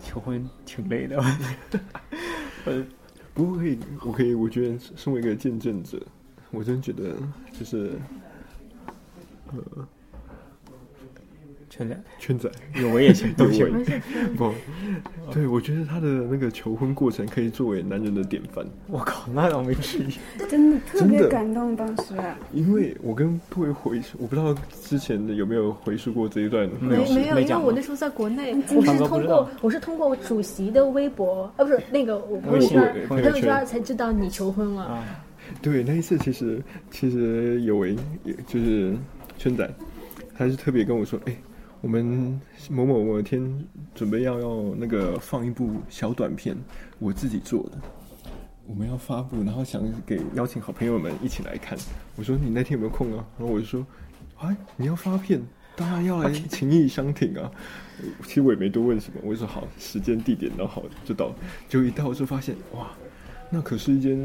[0.02, 1.24] 求婚挺累的。
[2.66, 2.86] 呃，
[3.34, 6.02] 不过可以，我可以，我觉得身为一个见证者，
[6.52, 7.16] 我真觉得
[7.58, 7.98] 就是，
[9.54, 9.88] 呃，
[11.78, 12.50] 圈仔，圈仔
[12.82, 13.68] 有为也行，都行。
[13.68, 14.02] 有为
[14.36, 14.52] 不，
[15.32, 18.66] 对我觉得他的那个求婚过程可以作为男人的典范。
[18.88, 20.08] 我靠，那倒没至于。
[20.50, 22.14] 真的特别感动，当时。
[22.52, 34.84] 因为我跟各位回，我不知道之前的有没有回溯过这一段没没有，因为我那时候在国内，今我是通过我是通过主席的微博，啊不是那个我朋友圈朋友圈才知道你求婚了。
[34.84, 35.04] 啊，
[35.62, 37.96] 对，那一次其实其实有为
[38.48, 38.96] 就是
[39.38, 39.70] 圈仔，
[40.38, 41.36] 他是特别跟我说，哎、
[41.82, 46.58] 我们某某某天准备要要那个放一部小短片，
[46.98, 47.78] 我自己做的，
[48.66, 51.78] 我们要发布，然后想给邀请好朋友们一起来看。
[52.16, 53.24] 我说你那天有没有空啊？
[53.38, 53.86] 然后我就说，
[54.40, 55.40] 哎，你要发片，
[55.76, 57.52] 当然要来 情谊相挺啊。
[58.24, 61.32] 其实我也没多问什么，我就说好，时间地点然后好就到，
[61.70, 62.90] 结果一到就发现哇，
[63.52, 64.20] 那可是一间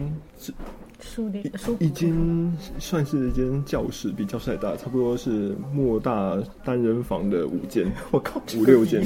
[1.02, 2.12] 书店书一间
[2.78, 9.04] 算是一间教室，比教室还大，差不多是莫大单人房的五间， 我靠，五六间，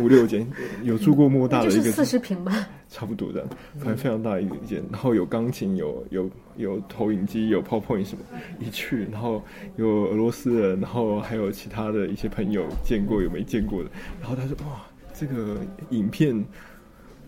[0.00, 0.46] 五六间，
[0.82, 2.66] 有住过莫大的一个，四十平吧。
[2.88, 8.22] 差不多这样，反正非常大一个间，然后有钢琴，有有有投影机，有 PowerPoint 什么，
[8.60, 9.42] 一去，然后
[9.76, 15.56] 有俄罗斯人，然后还有其他的一些朋友见过有没见过的，然后他说哇，这个
[15.90, 16.44] 影片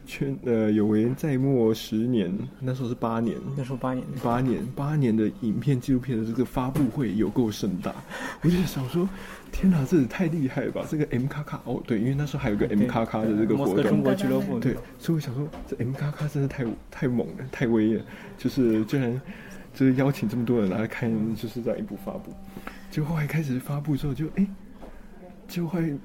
[0.07, 7.93] 圈呃有为在末十年，那时候是八年，那时候八年，八年八年的影片纪录片的这个发布会有够盛大，
[8.43, 9.09] 我就想说，
[9.51, 10.87] 天哪，这也太厉害了吧！
[10.89, 18.05] 这个 M 卡卡哦，对，因为那时候还有个 M 卡卡的这个活动，中国俱乐部，对，所以我想说，这 M 卡卡真的太太猛了，太威了，
[18.39, 19.21] 就是居然
[19.75, 22.33] 就是邀请这么多人来看，就是这样一部发布，
[22.91, 24.47] 结果后来开始发布之后就，哎，
[25.49, 25.97] 就会。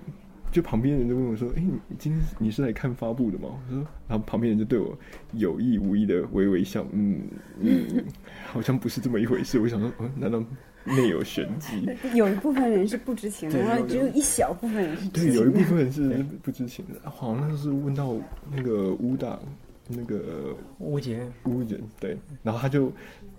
[0.51, 4.97] 就旁边人就问我说：“哎、你今天你是来看发布的吗？”我说，然后旁边人就对我
[5.33, 7.21] 有意无意的微微笑，嗯
[7.59, 8.03] 嗯，
[8.45, 9.59] 好像不是这么一回事。
[9.59, 10.43] 我想说，嗯，难道
[10.83, 11.87] 内有玄机？
[12.13, 15.39] 有一部分人是不知情的，对然后只有一小部分人是知对，情的。
[15.39, 17.09] 有一部分人是不知情的。
[17.09, 18.15] 好像是问到
[18.53, 19.39] 那个乌大
[19.87, 22.91] 那个乌杰，乌杰对，然后他就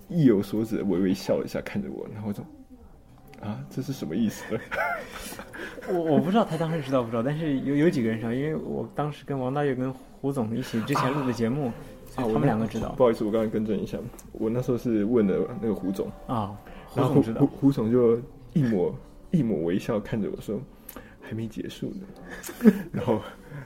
[0.08, 2.44] 意有所指的微微笑了一下，看着我，然后我说
[3.42, 4.44] ：“啊，这是什么意思？”
[5.92, 11.72] 我我不知道他当时知道不知道，但是有有几个人知道，因为我当时跟王大岳跟胡总一起之前录的节目，啊，
[12.16, 13.98] 他们两个知道不好意思，我刚才更正一下，
[14.32, 16.54] 我那时候是问的那个胡总，啊，
[16.86, 18.16] 胡然后总知道胡，胡总就
[18.52, 18.94] 一抹
[19.32, 20.60] 一抹微笑看着我说
[21.20, 22.72] ：“还没结束呢。
[22.92, 23.20] ”然后，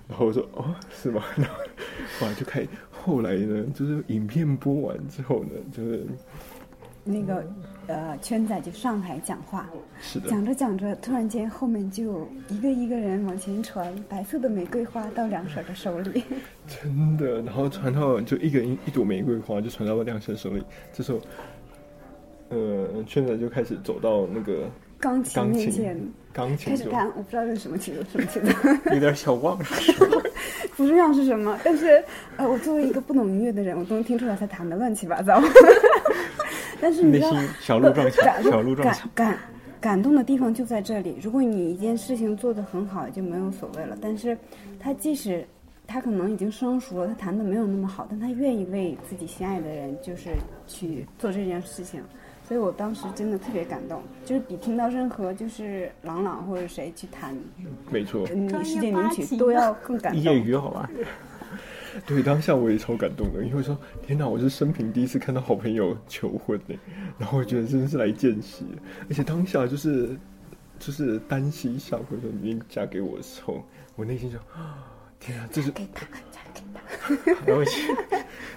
[0.09, 1.55] 然后我说：“哦，是吗？” 然后
[2.19, 6.07] 后来就开，后来呢，就是影片播完之后呢，就是
[7.09, 7.47] 那个
[7.87, 9.67] 呃圈仔就上台讲话，
[10.03, 16.23] 是的，讲着讲着，突然间后面就一个一个人往前传白色的玫瑰花到梁婶的手里，
[16.67, 20.61] 真的，然后传到就一个人一朵玫瑰花就传到梁婶手里，
[20.93, 21.21] 这时候，
[22.49, 29.65] 呃，圈仔就开始走到那个钢琴面前，钢琴开始弹，我不知道这是什么曲子，什么曲子， 有点小忘了。
[30.77, 32.05] 不知道是什么，但是
[32.37, 35.41] 呃，我作为一个不懂音乐的人，我都能听出来他弹的乱七八糟。
[36.81, 39.09] 但是你知道，小鹿撞墙， 小鹿撞墙。
[39.15, 39.39] 感感
[39.81, 41.17] 感动的地方就在这里。
[41.23, 43.97] 如果你一件事情做得很好，就没有所谓了。
[44.01, 44.37] 但是
[44.81, 45.47] 他即使
[45.87, 50.31] 他可能已经生疏了，他弹的没有那么好，但他愿意为自己心爱的人，就是
[50.67, 52.03] 去做这件事情。
[52.49, 57.37] 所以我当时真的特别感动，就是比听到任何就是郎朗或者谁去弹
[57.91, 60.39] 没错，嗯世界名曲都要更感动业动。
[60.47, 60.89] 余好吧？
[62.07, 66.75] 对，当下我也超感动的，因为说天哪，我是生平第一次看到好朋友求婚呢，
[67.19, 68.65] 然后我觉得真的是来见习，
[69.09, 70.17] 而且当下就是
[70.79, 74.85] 就是单膝下跪说你嫁给我的时候，我内心就啊
[75.19, 76.77] 天啊，这是给他，嫁给他。
[77.47, 77.95] 然后去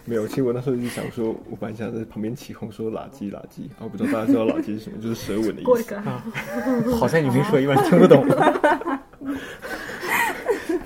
[0.06, 5.96] 没有，其实我那时候就想说，我本来想在旁边起哄说垃圾垃圾，然后不知道大家知道垃圾是什么，就是舌吻的意思。
[5.96, 6.24] 啊，
[7.00, 8.26] 好像你没说，一般听不懂。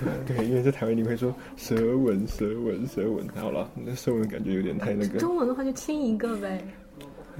[0.26, 5.18] 对，因为在台湾你会说舌吻舌吻舌吻，好了，那舌吻感觉有点太那个。
[5.18, 6.62] 中文的话就亲一个呗。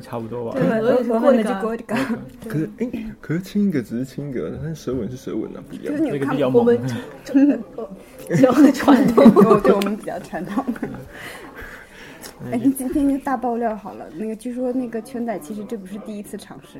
[0.03, 0.59] 差不多吧。
[0.59, 1.95] 对我也是我过一个们就过一个，
[2.49, 6.03] 可是哎、可是亲一个只是亲一个，但是舌吻是舌吻啊，不一样就是。
[6.03, 6.81] 你有看那个比较猛我们。
[8.29, 9.31] 比较传统。
[9.31, 10.65] 过，对我们比较传统。
[12.53, 14.07] 哎，今天就大爆料好了。
[14.17, 16.79] 那个据说那个圈仔其实这不是第一次尝试，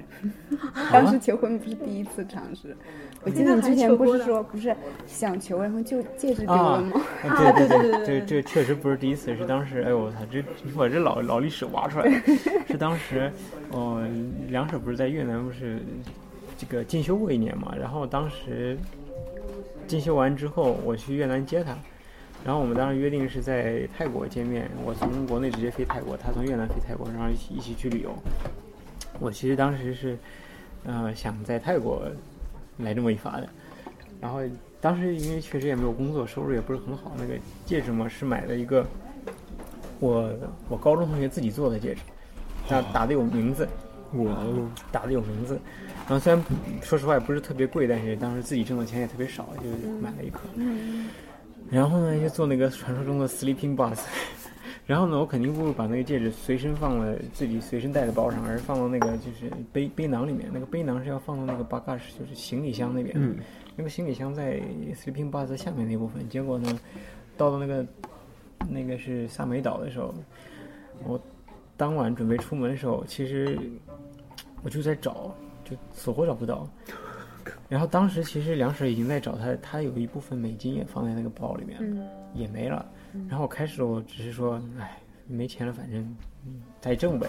[0.93, 2.77] 当时求婚不是第一次尝试。
[3.23, 7.01] 我记得你之前不是说不是想求，然后就戒指丢了吗？
[7.27, 12.23] 啊， 对对对对这这确实不是第一次，是当时，哎呦我操，这你把这老老历史挖出来了，
[12.69, 13.33] 是当时，
[13.71, 14.07] 哦，
[14.49, 15.81] 两手不是在越南不是
[16.59, 18.77] 这个进修过一年嘛，然后当时
[19.87, 21.75] 进修完之后，我去越南接她，
[22.45, 28.15] 然后我们当时约定是在泰国见面，我从国内直接飞泰国，他从越南飞泰国，然后一起一起去旅游。
[29.19, 30.19] 我其实当时是，
[30.85, 32.03] 呃，想在泰国
[32.79, 33.49] 来这么一发的，
[34.21, 34.41] 然后
[34.79, 37.33] 当时因为确实也没有工作，收入也不是很好，那个
[37.65, 38.85] 戒指嘛是买了一个
[39.99, 40.31] 我
[40.69, 42.03] 我高中同学自己做的戒指，
[42.69, 43.67] 那打的有名字，
[44.13, 45.59] 哇哦，打的有名字。
[46.07, 46.45] 然后虽然
[46.83, 50.41] 说实话也不是特别贵，但是当时自己挣的钱也特别少，就买了一颗。
[51.71, 54.01] 然后呢，就做那个传说中的 sleeping bus。
[54.87, 60.51] 然后呢，我肯定不会把那个戒指随身放了自己随身带的包上，而是放到那个就是背背囊里面。
[60.53, 63.15] 那个背囊是要放到那个 bagage，就是行李箱那边。
[63.17, 63.39] 嗯，
[63.77, 64.61] 那个行李箱在
[64.95, 66.29] sleeping bus 下面那部分。
[66.29, 66.79] 结果呢，
[67.37, 67.87] 到了那个
[68.69, 70.15] 那个是萨美岛的时候，
[71.03, 71.19] 我
[71.79, 73.59] 当晚准备出门的时候，其实
[74.63, 76.69] 我就在找，就死活找不到。
[77.69, 82.85] 然后当时其实梁婶已经在找他，他有一部分美金也放在那个包里面，嗯也没了。
[83.29, 86.01] 然后开始我只是说，哎，没钱了，反正
[86.47, 87.29] 嗯再挣呗。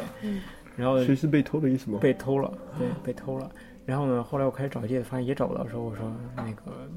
[0.75, 1.99] 然后所以是被偷的意思吗？
[2.01, 3.49] 被偷了，对，被偷了。
[3.85, 6.89] 然后呢，后来我开始找戒指，发现也找不到的时候，我说那个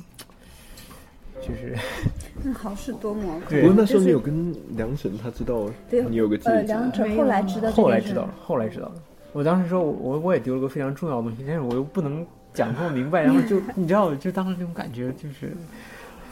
[1.41, 1.77] 就是
[2.43, 3.41] 那好事多磨。
[3.49, 8.95] 对不过那时候你有跟梁婶，他知道对你有个戒呃，指，梁者后来知道后来知道了，后来知道了。
[9.35, 12.27] 我当时说我我我也丢了个非常重要的东西，但是我又不能
[12.59, 15.53] 讲不明白，然后就 你知道，就当时那种感觉就是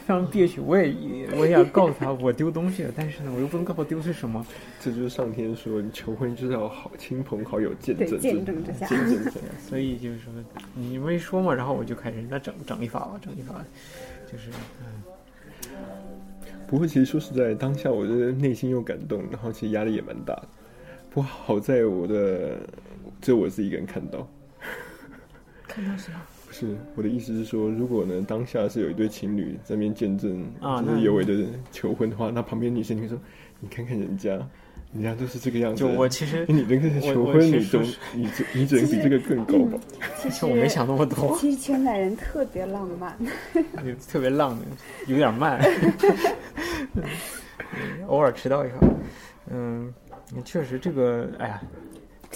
[0.05, 0.59] 非常憋屈。
[0.59, 0.93] 我也
[1.37, 4.45] 我也想告诉他我丢东西了，但是呢，我又不能告诉他丢是什么。
[4.81, 9.39] 这就是上天说你求婚就是要好亲朋好友见证见证之下见证者。
[9.65, 10.33] 所以就是说
[10.75, 13.55] 你没说嘛，然后我就开始那整整一发吧，整一发，
[14.29, 14.49] 就是
[14.81, 14.85] 嗯。
[16.67, 20.47] 不过其实说实在，当下我的内心又感动，然后其实压力也蛮大的。
[21.09, 22.57] 不过好在我的
[23.21, 24.27] 只有我自己一个人看到。
[25.77, 26.17] 看到什么？
[26.47, 33.19] 不是我的意思是说，如果呢当下是有一对情侣在那边见证啊就是有为的求婚的话，那旁边女生就会说
[33.59, 34.31] ：“你看看人家，
[34.93, 39.79] 人家都是这个样子。”就我其实 你这个求婚，你总其实是你只你只能比这个更高吧？
[40.19, 43.15] 其实我没想那么多，其实圈仔人特别浪漫，
[44.09, 44.57] 特别浪，
[45.05, 45.59] 有点慢，
[46.95, 47.03] 嗯
[48.07, 48.75] 偶尔迟到一下。
[49.51, 49.93] 嗯，
[50.43, 51.61] 确实这个，哎呀，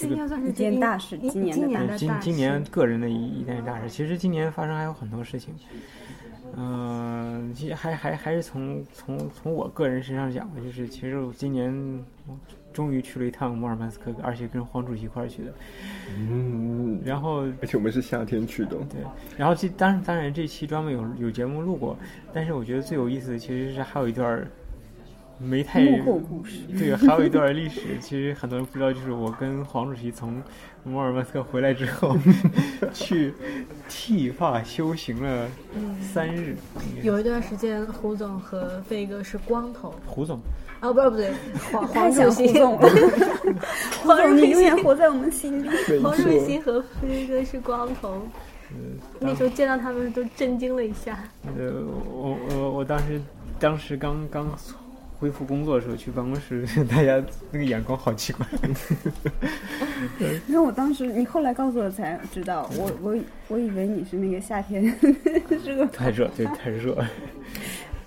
[0.02, 3.88] 这应该算是一件大事今年的大事今今年个人的一一件大事。
[3.88, 5.54] 其实今年发生还有很多事情，
[6.56, 11.72] 嗯、其实还还还是从从从我个人身上讲吧，就是其实我今年
[12.26, 12.36] 我
[12.72, 15.52] 终于去了一趟摩尔曼斯克，而且跟黄主席一块儿去的。
[16.16, 19.00] 嗯，然后而且我们是夏天去的哦，对，
[19.36, 21.96] 然后这当然当然这期专门有有节目录过，
[22.32, 24.48] 但是我觉得最有意思的其实是还有一段儿
[25.42, 30.42] 没太幕后故事对，还有一段历史， 其实很多人不知道，就是我跟黄主席从
[30.84, 32.16] 摩尔曼斯克回来之后，
[32.92, 33.34] 去
[33.88, 35.48] 剃发修行了
[36.00, 36.56] 三日。
[37.02, 39.94] 有一段时间，胡总和飞哥是光头。
[40.06, 40.40] 胡总，
[40.80, 41.32] 啊，不是不对，
[41.72, 42.78] 黄 黄主席，胡总
[44.04, 45.68] 黄主总，你永远活在我们心里。
[46.02, 48.22] 黄主席和飞哥是光头。
[49.20, 51.22] 那时候见到他们都震惊了一下。
[51.58, 53.20] 呃，我我我当时
[53.60, 54.50] 当时刚刚
[55.22, 58.44] 恢复工作的时候去办公室， 大家那个眼光好奇怪。
[60.48, 63.16] 因为我当时，你后来告诉我才知道，我我
[63.46, 64.84] 我以为你是那个夏天
[65.62, 66.98] 是个太热，对，太热。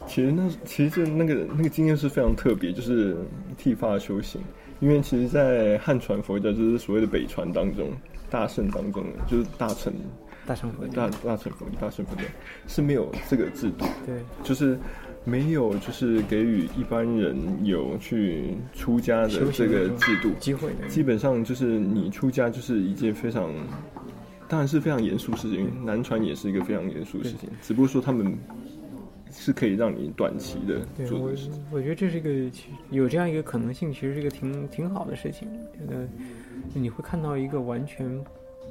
[0.05, 3.15] 其实那其实这那个那个经验是非常特别，就是
[3.57, 4.41] 剃发修行。
[4.81, 7.93] 因为其实，在汉传佛教就是所谓的北传当中，
[8.29, 9.93] 大圣当中，就是大乘
[10.45, 12.23] 大乘佛大大乘佛大乘佛教
[12.67, 14.77] 是没有这个制度，对，就是
[15.25, 23.51] 没有就是给予一般人有去出家的这个制度机会的基本上就是你出家就是一件非常，
[24.47, 28.37] 当然是非常严肃的事情，南传也是一个非常严肃的事情，只不过说他们
[29.31, 35.47] 是可以让你短期的我做的事情。，我觉得这是一个其有这样一个可能性，其实是一个挺挺好的事情。
[35.73, 36.07] 觉得
[36.73, 38.07] 你会看到一个完全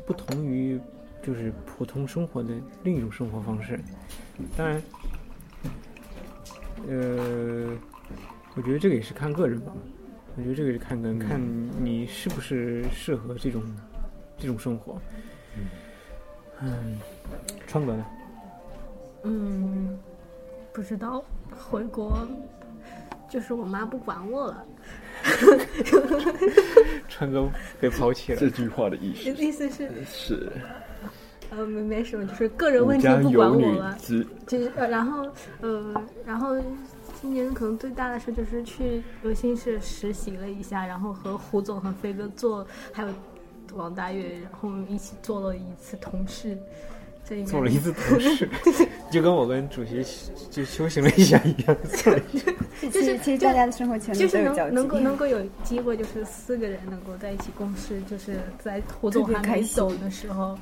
[0.06, 0.78] 不同于
[1.20, 3.78] 就是普通生活的另一种生活方式。
[4.56, 4.80] 当然，
[6.88, 7.76] 呃，
[8.54, 9.72] 我觉得这个也是看个人吧。
[10.36, 11.40] 我觉得这个是看个人，看
[11.84, 13.62] 你是不是适合这种
[14.36, 15.00] 这种生活。
[16.60, 16.98] 嗯，
[17.66, 18.06] 川哥呢？
[19.22, 19.98] 嗯，
[20.72, 22.26] 不知道回国，
[23.28, 24.64] 就是我妈不管我了。
[27.08, 27.48] 川哥
[27.80, 28.38] 被抛弃了。
[28.38, 30.52] 这句话的意思 意思是，是
[31.56, 33.96] 呃，没没什么，就是个人问题不管我了。
[34.46, 35.26] 就是呃，然后
[35.60, 35.94] 呃，
[36.26, 36.56] 然后
[37.20, 43.08] 今年可能最大的事就是去游心室实习了一下，然后和胡总和飞哥做，还有
[43.74, 46.58] 王大悦，然后一起做了一次同事。
[47.46, 48.48] 做了一次同事，
[49.10, 50.04] 就跟我跟主席
[50.50, 52.54] 就修行了一下一样， 做了一次
[52.90, 60.58] 就是其实大家的生活圈就是能能够能够有机会，就是四个人能够在一起共事，就是在胡总还没走的时候，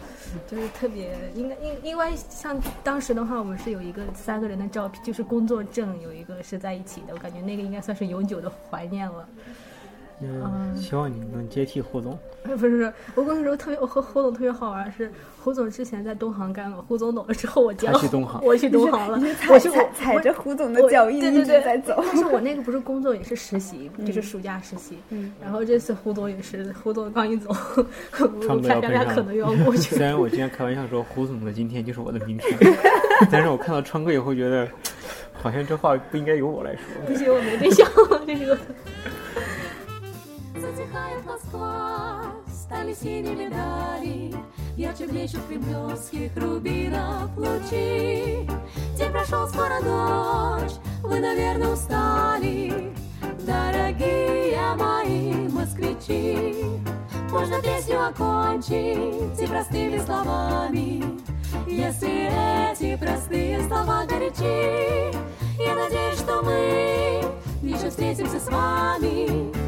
[0.48, 9.28] 就是特别应该因因为像当时的话，我们是有一个三个人的照片，就是工作证有一个是在一起的，我感觉那个应该算是永久的怀念了。
[10.22, 12.18] 嗯，希望你能接替胡总。
[12.44, 15.10] 哎，不是不是，我跟你说特别，我和胡总特别好玩是，
[15.42, 24.98] 胡总之前在东航干过，胡总走了之后，我接了去东航 我去东航了，踩我去踩踩着胡总的脚印一直对对对在走但是我那个不是 工作，也是实习，就是暑假实习。
[25.10, 27.52] 嗯然后这次胡总也是，胡总刚一走，
[28.12, 32.58] 差不多我咱要跟上俩可能又要过 去虽然我今天开玩笑说胡总的今天就是我的明天，
[33.30, 34.66] 但是我看到川哥以后觉得，
[35.32, 36.82] 好像这话不应该由我来说。
[37.06, 37.86] 不行，我没对象，
[38.26, 38.58] 这是个。
[40.93, 44.34] Затихает Москва, стали синими дали,
[44.76, 48.47] Ярче блещут кремлевских рубинов лучи.
[48.99, 50.72] День прошел, скоро ночь,
[51.03, 52.93] вы, наверное, устали,
[53.47, 56.62] Дорогие мои москвичи.
[57.30, 61.03] Можно песню окончить и простыми словами,
[61.66, 65.16] Если эти простые слова горячи.
[65.59, 67.24] Я надеюсь, что мы
[67.62, 69.61] еще встретимся с вами,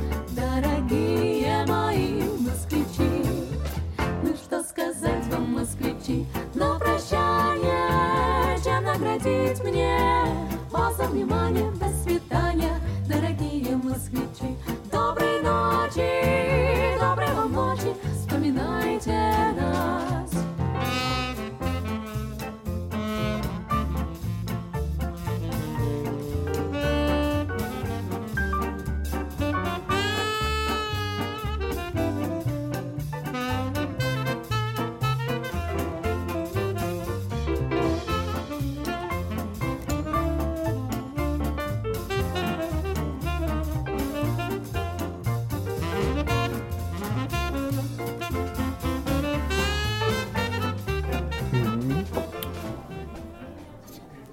[4.54, 9.98] что сказать вам, москвичи, на прощание, чем наградить мне
[10.70, 12.78] вас за внимание, до свидания,
[13.08, 14.56] дорогие москвичи.
[14.92, 20.03] Доброй ночи, доброй вам ночи, вспоминайте нас.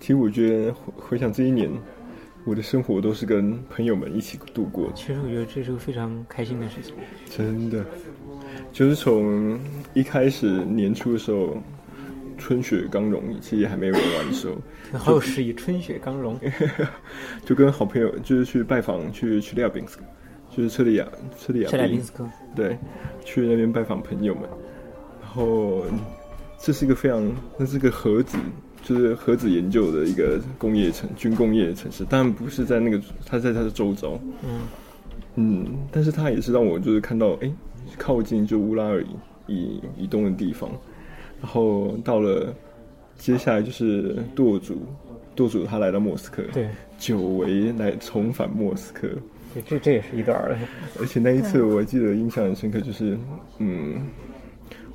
[0.02, 1.72] 其实我觉得回回想这一年，
[2.44, 4.88] 我的生活都是跟朋友们一起度过。
[4.88, 4.94] 的。
[4.96, 6.96] 其实我觉得这是个非常开心的事情。
[7.30, 7.86] 真的，
[8.74, 9.60] 就是从
[9.94, 11.56] 一开始年初的时候，
[12.40, 14.58] 春雪刚融，其实也还没有融完的时候，
[14.98, 16.36] 好有诗意，春雪刚融，
[17.46, 20.04] 就跟好朋友就是去拜访去去利亚宾斯克，
[20.50, 22.76] 就是车里亚车里亚车里亚宾斯克对，
[23.24, 24.50] 去那边拜访朋友们，
[25.22, 25.84] 然后
[26.58, 28.36] 这是一个非常，那是个盒子
[28.84, 34.20] 就是核子研究的一个工业城、军工业城市，当然不是在那个，它在它的周遭。
[34.44, 34.60] 嗯
[35.36, 37.52] 嗯，但是它也是让我就是看到，哎，
[37.98, 39.02] 靠近就乌拉尔
[39.48, 40.70] 以以以东的地方，
[41.42, 42.54] 然后到了
[43.18, 44.82] 接下来就是舵主，
[45.34, 46.68] 舵主他来到莫斯科，对，
[46.98, 49.08] 久违来重返莫斯科，
[49.54, 50.38] 对，这这也是一段。
[51.00, 53.18] 而且那一次我记得印象很深刻，就是
[53.60, 54.02] 嗯，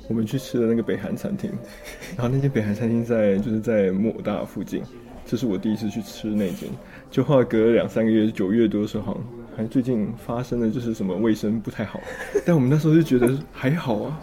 [0.07, 1.51] 我们去吃的那个北韩餐厅，
[2.15, 4.81] 然后那间北韩餐厅在就是在莫尔大附近，
[5.25, 6.69] 这是我第一次去吃那间。
[7.09, 11.99] 就后来隔了两三个月，九月多的时候，好像好像最近发生的就是什么卫生不太好，
[12.45, 14.19] 但我们那时候就觉得还好啊，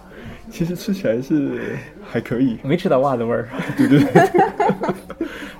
[0.51, 1.61] 其实吃起来是
[2.03, 3.49] 还可以，没吃到袜子味儿。
[3.77, 4.31] 对对对。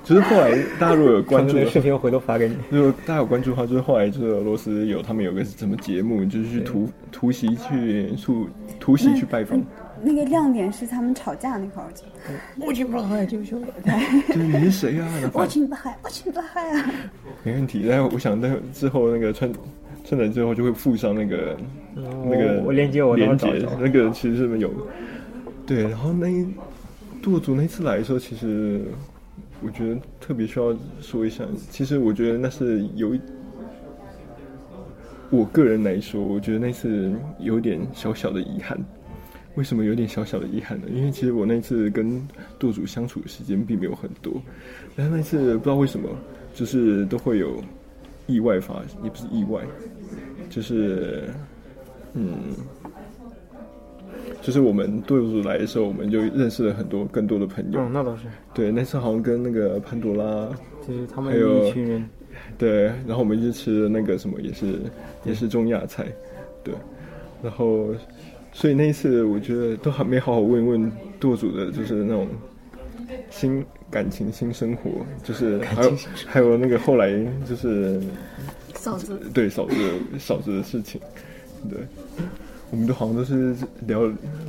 [0.05, 2.57] 就 是后来大家如果有关注那个视频，我回头发给你。
[2.69, 8.47] 如果大家有关注的话，就是后来就是俄罗斯有他们有个什么节目，就是去突突袭去突
[8.79, 9.59] 突袭去拜访。
[10.05, 11.91] 那个亮点是他们吵架那块儿，
[12.61, 15.09] 我去巴海就兄对，你是谁啊？
[15.33, 16.91] 我去巴海，我去巴海啊！
[17.43, 19.51] 没问题，但我想待会之后那个川
[20.05, 21.57] 川仔之后就会附上那个
[21.95, 24.71] 那个我连接我连接那个其实是有
[25.67, 26.47] 对，然后那一
[27.23, 28.83] 舵主那次来的时候，其实
[29.63, 33.21] 我觉得特别需要说一下，其实我觉得那是有一。
[35.31, 38.79] 我个人来说，我觉得那次有点小小的遗憾。
[39.57, 40.89] 为什么有点小小的遗憾呢？
[40.93, 42.21] 因为其实我那次跟
[42.59, 44.43] 舵主相处的时间并没有很多，
[44.97, 46.09] 然后那次不知道为什么，
[46.55, 47.63] 就是都会有
[48.27, 49.63] 意外发，也不是意外，
[50.51, 51.29] 就是
[52.15, 52.53] 嗯，
[54.43, 57.79] 就是我们舵主来的时候，我们就认识了很多更多的朋友。
[57.81, 58.25] 嗯，那倒是。
[58.53, 60.51] 对，那次好像跟那个潘多拉，
[60.87, 62.05] 就是他们一群人。
[62.59, 64.81] 对，然后我们就吃那个什么，也是
[65.25, 66.07] 也是中亚菜，
[66.65, 66.75] 对，
[67.41, 67.95] 然后。
[68.57, 72.29] 所以那一次，我觉得都还没好好问一问舵主的，就是那种
[73.29, 75.93] 新感情、新生活，就是还有
[76.25, 77.11] 还有那个后来
[77.45, 78.01] 就是
[78.75, 79.75] 嫂子对嫂子
[80.21, 81.01] 嫂子的事情，
[81.69, 81.81] 对，
[82.71, 83.57] 我们都好像都是
[83.89, 84.01] 聊，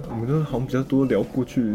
[0.09, 1.73] 我们都好像比较多聊过去。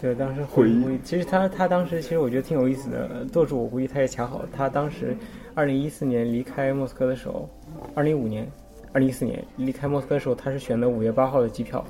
[0.00, 3.26] 对，当时回忆，其实他他当时其实我觉得挺有意思的。
[3.30, 5.14] 舵主我估计他也恰好，他当时
[5.54, 7.46] 二零一四年离开莫斯科的时候，
[7.94, 8.50] 二零一五年。
[8.92, 11.84] 二零一四年离开莫斯科的时候，他是选的五月八号的机票。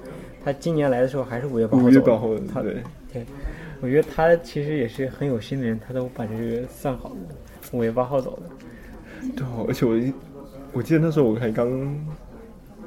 [0.44, 1.88] 他今年来的时候还是五月八号走。
[1.88, 2.82] 五月八号，他对
[3.12, 3.26] 对，
[3.80, 7.16] 我觉得他其实也是很有心的人，他都把这个算好了，
[7.72, 9.30] 五月八号走的。
[9.36, 10.12] 对，而且我
[10.72, 11.96] 我记得那时候我还刚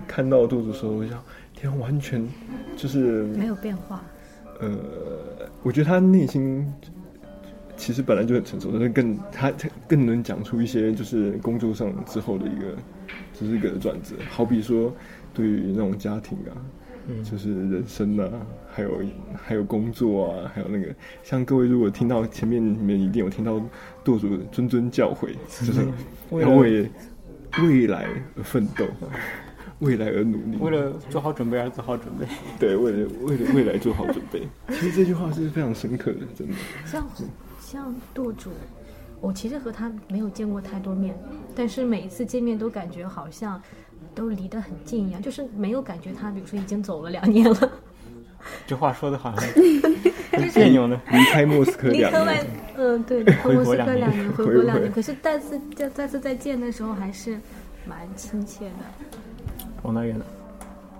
[0.07, 2.27] 看到肚子的时候，我想，天，完全
[2.75, 4.03] 就是没有变化。
[4.59, 4.77] 呃，
[5.63, 6.65] 我觉得他内心
[7.77, 12.75] 其实本来就很成熟，但是更他他更能讲出一些就是工作上之后的一个。
[13.41, 14.93] 就是一个转折，好比说，
[15.33, 16.53] 对于那种家庭啊，
[17.07, 18.29] 嗯，就是人生啊，
[18.71, 19.01] 还有
[19.33, 23.59] 还有工作啊，还有那个，像各位如果听到前面你们一定有听到
[24.03, 25.29] 舵主谆谆教诲，
[25.65, 25.81] 就是
[26.39, 26.87] 要为
[27.63, 28.05] 未来
[28.37, 28.85] 而奋斗，
[29.79, 32.27] 未来而努力，为了做好准备而做好准备，
[32.59, 34.47] 对，为了为了未来做好准备。
[34.69, 36.53] 其实这句话是非常深刻的，真的。
[36.85, 37.03] 像
[37.59, 38.51] 像舵主。
[39.21, 41.17] 我其实和他没有见过太多面，
[41.55, 43.61] 但是每一次见面都感觉好像
[44.15, 47.71] 都离得很近一样，就是没有感觉他，比如说已经走了两年了。
[48.65, 49.43] 这话说的好像
[50.33, 50.99] 很别扭呢。
[51.11, 52.45] 离开莫斯科两年，
[52.75, 54.91] 嗯，对，离开莫斯科两年，回国两年。
[54.91, 57.39] 可是再次再再次再见的时候，还是
[57.85, 59.65] 蛮亲切的。
[59.83, 60.25] 王大爷呢？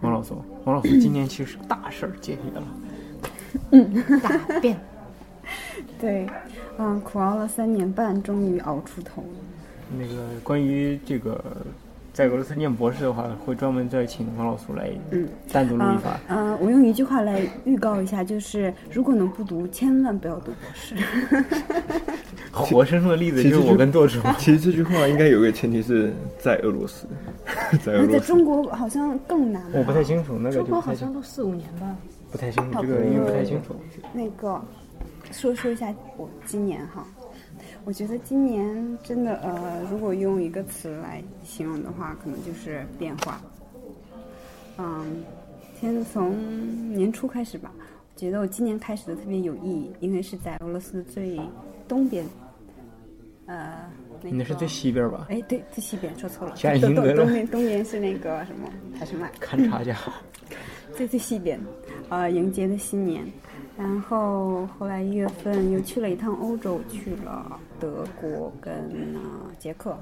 [0.01, 2.67] 王老苏，王老苏今年其实大事儿解决了，
[3.71, 4.79] 嗯， 大变。
[6.01, 6.27] 对。
[6.77, 9.27] 嗯，苦熬了三年半，终于熬出头了。
[9.97, 11.43] 那个关于这个
[12.13, 16.19] 在俄罗斯念博士的话，会专门再请王老苏来，嗯，单独录一发。
[16.29, 20.95] 嗯，我用一句话来预告一下，就是如果能不读，千万不要读博士。
[22.51, 24.19] 活生生的例子就是我跟舵主。
[24.37, 27.05] 其实这句话应该有个前提是在俄罗斯，
[27.83, 28.11] 在俄罗斯。
[28.11, 29.63] 在中国好像更难。
[29.73, 30.57] 我不太清楚那个。
[30.57, 31.95] 中国好像都四五年吧。
[32.31, 33.75] 不太清楚这个，因为不太清楚。
[34.13, 34.61] 那个。
[35.31, 37.05] 说说一下我今年哈，
[37.85, 43.41] 我觉得今年真的呃，如果用一个词来形容的话，可能就是变化。
[44.77, 45.23] 嗯，
[45.79, 46.35] 先从
[46.93, 47.71] 年初开始吧，
[48.15, 51.39] 觉得我今年开始的特别有意义，因为是在俄罗斯最
[51.87, 52.25] 东边，
[53.45, 53.89] 呃，
[54.23, 55.27] 那是最西边吧？
[55.29, 58.69] 哎，对，最西边说错了，东东东边东边是那个什么？
[58.97, 59.31] 还是麦？
[59.39, 59.97] 勘察家。
[60.95, 61.59] 最最西边，
[62.09, 63.25] 呃，迎接的新年。
[63.77, 68.73] 然后后来一月份又去了一趟欧洲，去了德国跟
[69.15, 69.97] 啊捷克。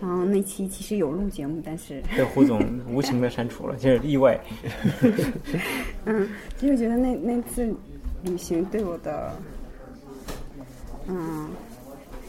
[0.00, 4.38] 然后那期其实有录节目，但是被胡总无情的删除了，就是意外。
[6.06, 7.74] 嗯，其实我觉得那那次
[8.22, 9.32] 旅行对我的
[11.06, 11.50] 嗯，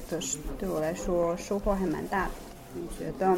[0.09, 2.31] 的是对我来说收获还蛮大的。
[2.75, 3.37] 我觉得，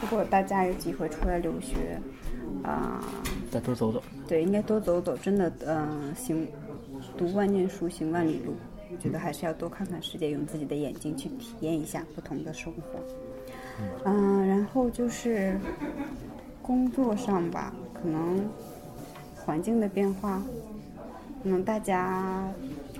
[0.00, 2.00] 如果大家有机会出来留学，
[2.62, 3.04] 啊、
[3.50, 4.02] 再多走走。
[4.26, 6.46] 对，应该多走走，真的，嗯、行，
[7.16, 8.54] 读万卷书，行万里路。
[8.92, 12.98] 我觉得还是要多看看世界，用自己的眼睛去体验一下不同的生活。
[14.04, 15.58] 嗯、然后就是
[16.60, 18.44] 工作上吧，可能
[19.36, 20.42] 环境的变化，
[21.42, 22.52] 可能大家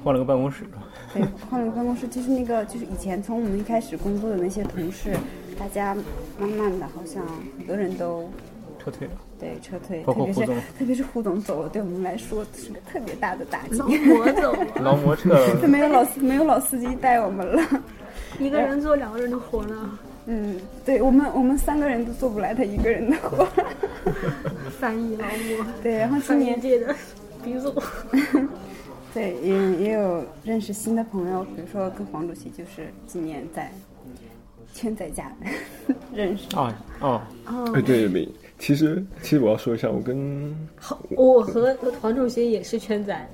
[0.03, 0.65] 换了个办公室，
[1.13, 5.17] 对，换了个办公室，就是那个，就是以前从我们一开始工作的那些同事，
[5.61, 5.95] 大家
[6.39, 7.23] 慢慢的，好像
[7.59, 8.29] 很多人都
[8.83, 9.13] 撤退了。
[9.39, 13.77] 对撤退，包括特别是胡总特别是胡总走了，对我们来说是个特别大的打击。
[13.79, 17.63] 劳模走了劳模撤了就没有老司没有老司机带我们了。
[18.39, 23.47] 一个人做两个人的活呢，嗯，对我们我们三个人都做不来他一个人的活。
[24.79, 26.95] 翻译劳模，对，然后今年界的
[27.45, 27.75] 鼻祖。
[29.13, 33.71] 对，也也有认识新的朋友，比如说跟黄主席就是今年在
[34.81, 35.31] 圈仔家
[36.15, 36.57] 认识。
[36.57, 38.29] 啊哦，哦哎，对，对，
[38.59, 40.55] 其实其实我要说一下，我跟
[41.11, 43.29] 我和黄主席也是圈仔，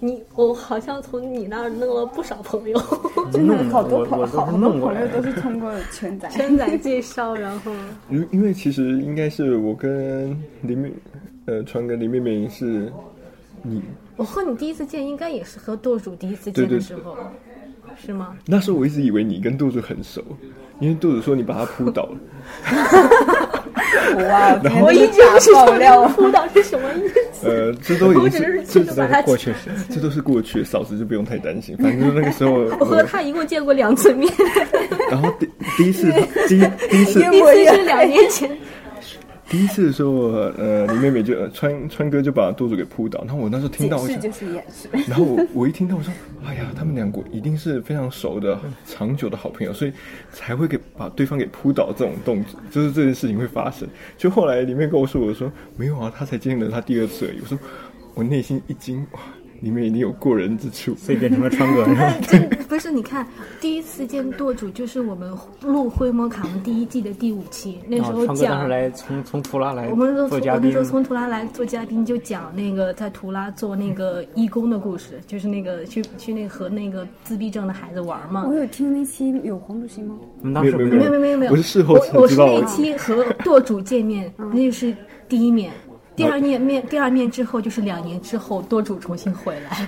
[0.00, 2.80] 你我好像从你那儿弄了不少朋友，
[3.32, 6.28] 真的好多朋好多朋友都是 通过圈仔。
[6.30, 7.72] 圈仔介绍，然后
[8.10, 10.92] 因因为其实应该是我跟林妹，
[11.46, 12.92] 呃，传哥林妹妹是
[13.62, 13.82] 你
[14.16, 17.16] 我和你第一次见应该也是和舵主第一次对对见的时候，
[18.04, 18.34] 是吗？
[18.46, 20.22] 那时候我一直以为你跟杜子很熟，
[20.80, 22.18] 因为杜子说你把他扑倒了。
[24.82, 27.48] 我一直不知道爆料扑倒是什么意思。
[27.48, 29.70] 呃，这都已我经只是 这都是过去式。
[29.90, 31.76] 这都是过去，嫂子就不用太担心。
[31.78, 34.32] 反正那个时候， 我和他一共见过两次面，
[35.10, 36.12] 然后第第一次，
[36.48, 38.50] 第一第一次，第一次是两年前，
[39.48, 40.12] 第一次的时候，
[40.58, 44.88] 呃，林妹妹就呃川川哥就把豆子给扑倒，然后我那时候听到，是掩饰。
[45.06, 46.12] 然后我我一听到我说，
[46.44, 49.92] 哎呀，他们两个一定是非常熟的、长久的好朋友，所以
[50.32, 53.86] 才会给把对方给扑倒这种动作，就是这件事情会发生。
[54.18, 57.38] 就后来里面跟我说，我说没有啊，他才见了他第二次而已。
[57.40, 57.56] 我说
[58.14, 59.20] 我内心一惊，哇，
[59.60, 61.86] 里面一定有过人之处，所以变成了川哥。
[62.26, 62.38] 这
[62.68, 63.26] 不是你看，
[63.60, 78.54] 第一次见舵主就是我们录《灰魔卡蒙》第一季的第五期，那时候然后川哥当讲时来从从图拉来我们说我们说，从图拉来做嘉宾，就讲那个在图拉做那个义工的故事，就是那个去去那个和那个自闭症的孩子玩嘛我。
[78.54, 80.16] 有听那期有黄主席吗？
[80.40, 84.94] 我们当时没有没有没有没有没有，我是事后我我那一期和舵主见面，那就是
[85.28, 85.72] 第一面。
[86.16, 89.86] 第二面面，第二面之后就是两年之后，舵主重新回来，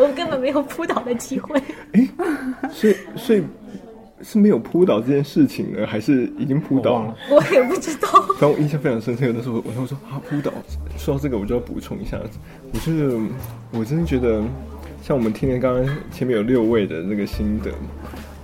[0.00, 1.60] 我我根本没有扑倒的机会。
[2.72, 3.42] 所以所以
[4.22, 7.14] 是没有扑倒这件事情呢，还是已经扑倒了？
[7.30, 8.08] 我也不知道。
[8.38, 9.32] 反正我印象非常深刻。
[9.32, 10.52] 的时候我我说啊扑倒，
[10.96, 12.18] 说到这个我就要补充一下，
[12.72, 13.18] 我就是
[13.72, 14.42] 我真的觉得，
[15.02, 17.70] 像我们听见刚刚前面有六位的那个心得，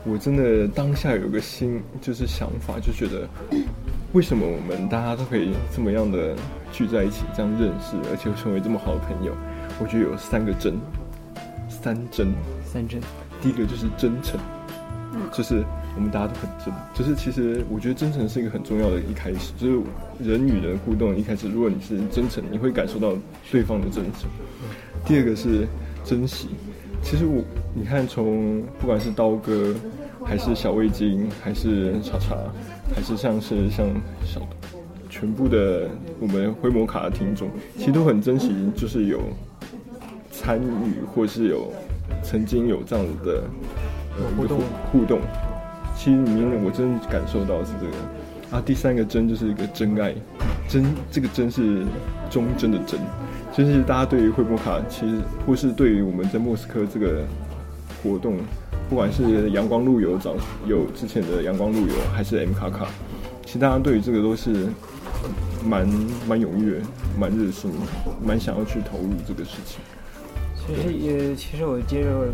[0.04, 3.28] 我真的当下有个心就是想法，就觉得
[4.12, 6.34] 为什么我们大家都可以这么样的
[6.72, 9.32] 聚在一起，这样认识，而且成为这么好的朋友？
[9.78, 10.74] 我觉得有三个真，
[11.86, 12.34] 三真。
[12.64, 13.00] 三真，
[13.40, 14.40] 第一个就是真诚，
[15.32, 15.62] 就是
[15.94, 19.80] 我们大家都很真，就是其实我觉得真诚是一个很重要的一开始，就是
[20.18, 23.12] 人与人互动一开始，如果你是真诚，你会感受到
[23.52, 24.28] 对方的真诚。
[25.04, 25.64] 第二个是
[26.04, 26.48] 珍惜，
[27.04, 27.40] 其实我
[27.72, 29.72] 你看从不管是刀哥，
[30.24, 32.36] 还是小味精，还是茶茶，
[32.92, 33.86] 还是像是像
[34.24, 34.40] 小
[35.08, 39.20] 全部的我们灰摩卡的听众，其实都很珍惜，就是有
[40.36, 41.72] 参与或是有
[42.22, 43.42] 曾经有这样子的、
[44.18, 44.58] 呃、互动
[44.92, 45.20] 互互动。
[45.96, 48.62] 其实里面我真的感受到是这个啊。
[48.64, 50.14] 第三个真就是一个真爱，
[50.68, 51.84] 真这个真是
[52.28, 53.00] 忠贞的真，
[53.56, 55.16] 就是大家对于惠波卡，其实
[55.46, 57.24] 或是对于我们在莫斯科这个
[58.02, 58.36] 活动，
[58.90, 60.34] 不管是阳光路游早
[60.66, 62.86] 有之前的阳光路游，还是 M 卡卡，
[63.46, 64.66] 其实大家对于这个都是
[65.64, 65.88] 蛮
[66.28, 66.80] 蛮踊跃、
[67.18, 67.72] 蛮热心、
[68.22, 69.80] 蛮想要去投入这个事情。
[70.66, 72.28] 其实也，其实我接着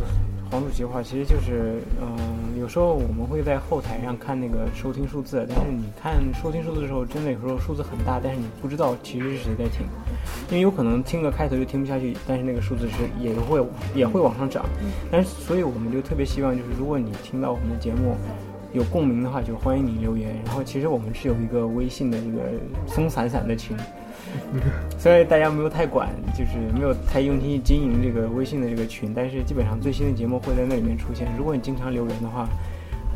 [0.51, 9.87] 黄主席的话，其实就是，嗯、有时候我们会在后台上看那个收听数字，但是你看收听数字的时候，真的有时候数字很大，但是你不知道其实是谁在听，
[10.51, 13.63] 因为有可能听个开头就听不下去，但是那个数字是也会
[13.95, 14.65] 也会往上涨，
[15.11, 18.17] 但是所以我们就特别希望，就是如果你听到我们的节目。
[18.73, 20.35] 有共鸣的话，就欢迎你留言。
[20.47, 22.41] 然后，其实我们是有一个微信的一个
[22.87, 23.77] 松散散的群，
[24.99, 31.29] 虽然大家没有太管，就是没有太用心经营这个微信的这个群，但是基本上最新的节目会在那里面出现。
[31.37, 32.49] 如果你经常留言的话，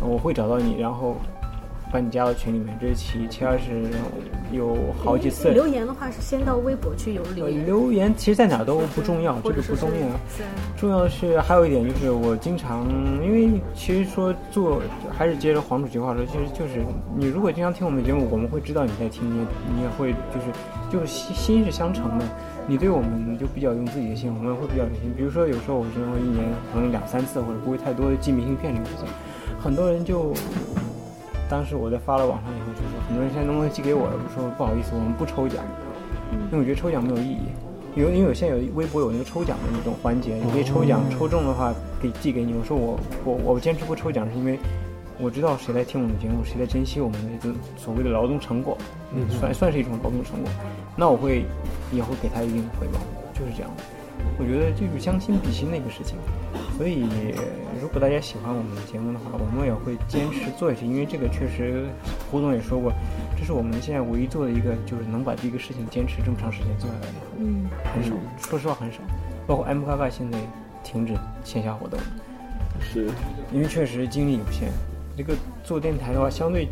[0.01, 1.17] 呃我会找到你，然后
[1.97, 3.27] 把把你加到群里面，这是其一。
[3.27, 3.89] 其二是
[4.53, 10.07] 有好几次留言的话是先到微博去有留言，留言其实在哪都不重要，这个不重要。
[10.77, 12.87] 重要的是还有一点就是我经常，
[13.25, 16.85] 因为其实说做还是接着黄主席话说，其实就是
[17.17, 20.47] 你如果经常听我们的节目，我们会知道你在听，你你也会就是
[20.93, 22.27] 就是心心是相承的。
[22.69, 25.15] 你对我们就比较用自己的心，我们会比较用心。
[25.17, 26.45] 比如说有时候我可能会一年
[26.75, 29.07] 可能两三次或者不会太多的寄明信片这个事情，
[29.59, 30.35] 很多人就。
[31.49, 34.03] 当时我在发了网上以后，就说很多人现在能不能寄给我？
[34.03, 35.65] 我说不好意思，我们不抽奖，
[36.51, 37.47] 因为我觉得抽奖没有意义。
[37.95, 42.53] 因为因为我现在有微博有那个抽奖的那种环节，你可以抽奖，抽中的话可以寄给你。
[42.53, 44.59] 我说我我我坚持不抽奖，是因为
[45.19, 47.49] 我知道谁在听我们的节目，谁在珍惜我们的这
[47.81, 48.77] 所谓的劳动成果，
[49.31, 50.51] 算算是一种劳动成果。
[50.95, 51.47] 那我会
[51.91, 52.99] 也会给他一定的回报，
[53.33, 53.71] 就是这样。
[54.39, 56.17] 我觉得就是将心比心的一个事情。
[56.77, 57.07] 所以，
[57.81, 60.87] 如果大家喜欢我们的节目的话，我们也会坚持做下去。
[60.87, 61.87] 因为这个确实，
[62.31, 62.93] 胡总也说过，
[63.37, 67.15] 这是我们现在唯一做的一个，就是能把这个事情坚持这么长时间做下来的。
[67.39, 68.99] 嗯，很少，说实话很少。
[69.47, 70.39] 包括 M 嘎嘎现在
[70.85, 71.99] 停止线下活动，
[72.81, 73.09] 是
[73.53, 74.71] 因为确实精力有限。
[75.17, 76.69] 这个做电台的话，相对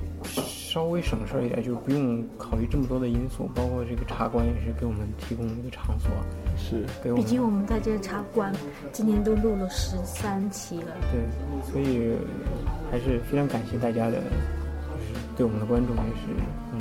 [0.74, 6.10] 稍微省事儿一点，就是不用考虑这么多的因素，包括这个茶馆也是给我们提供一个场所。
[6.58, 8.52] 是给我们，毕竟我们在这个茶馆
[8.90, 10.88] 今年都录了十三期了。
[11.12, 11.22] 对，
[11.70, 12.16] 所以
[12.90, 16.80] 还是非常感谢大家的，就是对我们的关注，也是嗯，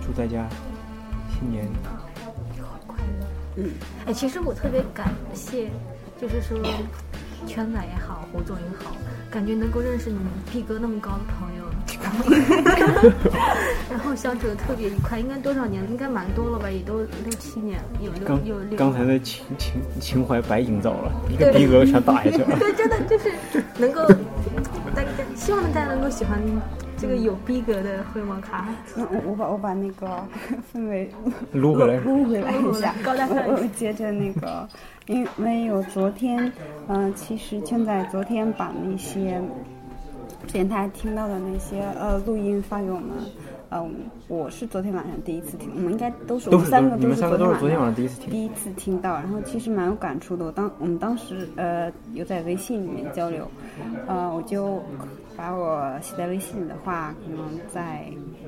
[0.00, 0.48] 祝大家
[1.34, 1.68] 新年
[2.86, 3.26] 快乐。
[3.56, 3.70] 嗯，
[4.06, 5.68] 哎，其实我特别感谢，
[6.18, 6.58] 就是说
[7.46, 8.96] 圈仔也好，胡总也好，
[9.30, 11.49] 感觉能够认识你们逼格那么高的朋友。
[12.80, 13.10] 然后，
[13.90, 15.82] 然后相处的特别愉快，应该多少年？
[15.90, 16.70] 应该蛮多了吧？
[16.70, 18.78] 也都六七年，有六有六。
[18.78, 22.58] 刚才的情情情怀白营造了， 一个逼格全打下去了。
[22.58, 23.30] 对， 真的就是
[23.78, 24.06] 能够，
[24.94, 26.40] 大家希望大家能够喜欢
[26.96, 28.66] 这个有逼格的灰摩卡。
[28.96, 30.06] 嗯，我把我把那个
[30.72, 31.10] 氛围
[31.52, 32.94] 撸回来，撸回来一下。
[33.04, 33.36] 高大上。
[33.46, 34.66] 我接着那个，
[35.06, 36.50] 因为有昨天，
[36.88, 39.40] 嗯，其实现在昨天把那些。
[40.50, 43.10] 前台听到的那些呃录音发给我们，
[43.70, 43.94] 嗯，
[44.26, 50.44] 我是昨天晚上第一次听，我们应该都是我们三个都是昨天晚上第一次听，第一次听到，然后其实蛮有感触的。
[50.44, 53.48] 我当我们当时呃有在微信里面交流，
[54.08, 54.82] 呃，我就
[55.36, 58.04] 把我写在微信里的话可能再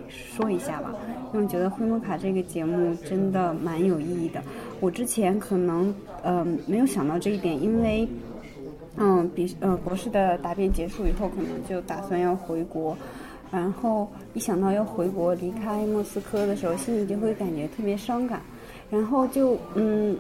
[0.09, 0.93] 说一下吧，
[1.33, 4.43] 因为觉得灰摩卡这个节目真的蛮有意义的。
[4.81, 5.95] 我之前可能
[6.25, 8.09] 呃没有想到这一点，因为。
[8.97, 12.97] 嗯，比呃博士的答辩结束以后，可能就打算要回国，
[13.51, 18.43] 然后一想到要回国离开莫斯科的时候，心里就会感觉特别伤感，
[18.91, 20.15] 然后就嗯，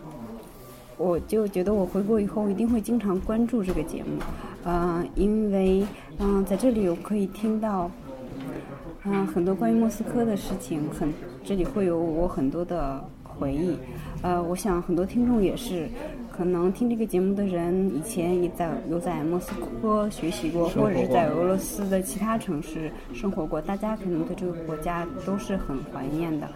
[0.96, 4.22] 我就觉得我回国以后一定会经常关注这个节目，
[4.64, 5.86] 嗯，因为
[6.18, 7.90] 嗯在这里我可以听到，
[9.04, 11.12] 嗯很多关于莫斯科的事情，很
[11.44, 13.76] 这里会有我很多的回忆，
[14.22, 15.86] 呃，我想很多听众也是。
[16.36, 26.48] 可能听这个节目的人以前也在有在莫斯科学习过，或者是在俄罗斯的其他城市生活过，大家可能对这个国家都是很怀念的。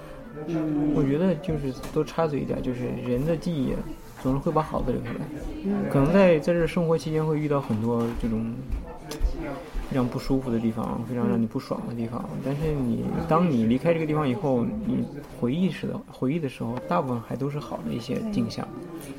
[0.47, 3.75] 嗯，我觉得就是多插嘴一点，就是人的记忆
[4.23, 5.21] 总是会把好的留下来。
[5.65, 8.53] 嗯，可能在在这生活期间会遇到很多这种。
[9.97, 12.23] 非常不舒服的地方，非常让你不爽的地方。
[12.45, 15.03] 但是你当你离开这个地方以后，你
[15.41, 18.69] 回忆时的回忆的时候，大部分还都是好的一些景象。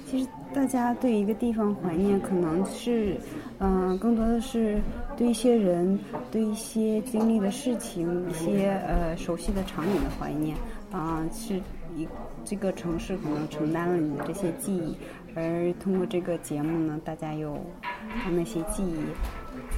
[0.05, 3.17] 其实大家对一个地方怀念，可能是，
[3.57, 4.79] 嗯，更多的是
[5.17, 5.99] 对一些人、
[6.29, 10.55] 对一些经历的事情、一些呃熟悉的场景的怀念。
[10.91, 11.55] 啊，是
[11.95, 12.07] 一
[12.45, 14.95] 这个城市可能承担了你的这些记忆，
[15.33, 17.55] 而通过这个节目呢，大家又
[17.91, 18.95] 把那些记忆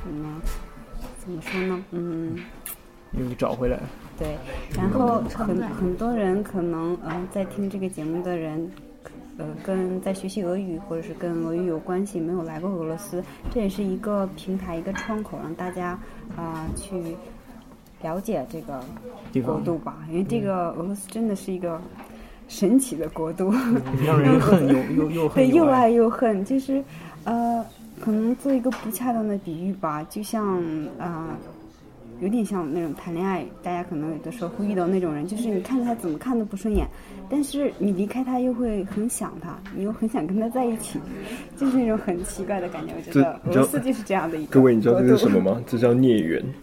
[0.03, 0.41] 什么？
[1.29, 1.85] 怎么说呢？
[1.91, 2.35] 嗯，
[3.11, 3.83] 又找回来了。
[4.17, 4.35] 对，
[4.75, 8.67] 然后很很多人可能嗯，在听这个节目的人，
[9.37, 13.23] 呃，跟在学习俄语或者是跟俄语有关系，没有来过俄罗斯，
[13.53, 15.97] 这也是一个平台，一个窗口，让大家
[16.35, 17.15] 啊去
[18.01, 18.83] 了解这个
[19.45, 19.99] 国度吧。
[20.09, 21.79] 因为这个俄罗斯真的是一个
[22.47, 23.53] 神奇的国度，
[24.03, 26.43] 让人恨又又又 对，又爱又恨。
[26.43, 26.83] 就是，
[27.25, 27.63] 呃。
[27.99, 30.63] 可能做一个不恰当的比喻吧，就像
[30.97, 31.37] 啊，
[32.21, 36.87] 有点像那种谈恋爱，大家可能有的时候会遇到那种人，就是你看着他怎么看都不顺眼，
[37.29, 40.99] 但是你离开他又会很想他，你又很想跟他在一起，
[41.55, 42.93] 就是那种很奇怪的感觉。
[42.95, 44.51] 我觉得俄罗斯就是这样的一个。
[44.51, 45.61] 各位，你知道这是什么吗？
[45.67, 46.43] 这叫孽缘。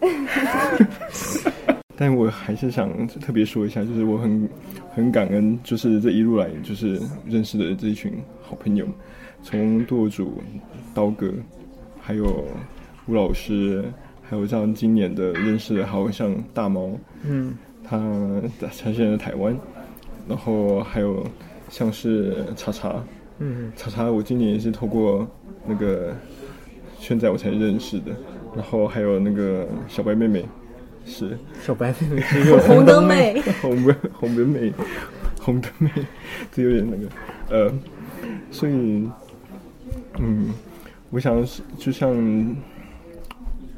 [1.99, 4.47] 但我还是想特别说一下，就是我很
[4.93, 8.13] 很感恩，就是这一路来就是认识的这一群
[8.43, 8.85] 好朋友。
[9.43, 10.41] 从舵主
[10.93, 11.31] 刀哥，
[12.01, 12.45] 还有
[13.07, 13.83] 吴老师，
[14.21, 16.91] 还有像今年的认识的，还有像大毛，
[17.23, 17.97] 嗯，他
[18.59, 19.57] 他现在在台湾，
[20.27, 21.25] 然后还有
[21.69, 23.01] 像是查查，
[23.39, 25.25] 嗯，查查我今年也是透过
[25.65, 26.13] 那个
[26.99, 28.11] 圈仔我才认识的，
[28.55, 30.45] 然后还有那个小白妹妹，
[31.05, 31.37] 是。
[31.61, 32.15] 小白妹。
[32.17, 34.73] 妹红灯妹，红灯红灯妹，
[35.39, 35.89] 红灯妹，
[36.51, 37.07] 这有点那个
[37.49, 37.73] 呃，
[38.51, 39.07] 所以
[40.19, 40.53] 嗯，
[41.09, 42.55] 我想是就像。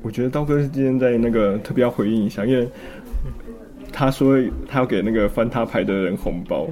[0.01, 2.65] 我觉得刀哥今天在那个特别要回应一下，因为
[3.91, 6.69] 他说他要给那个翻他牌的人红包，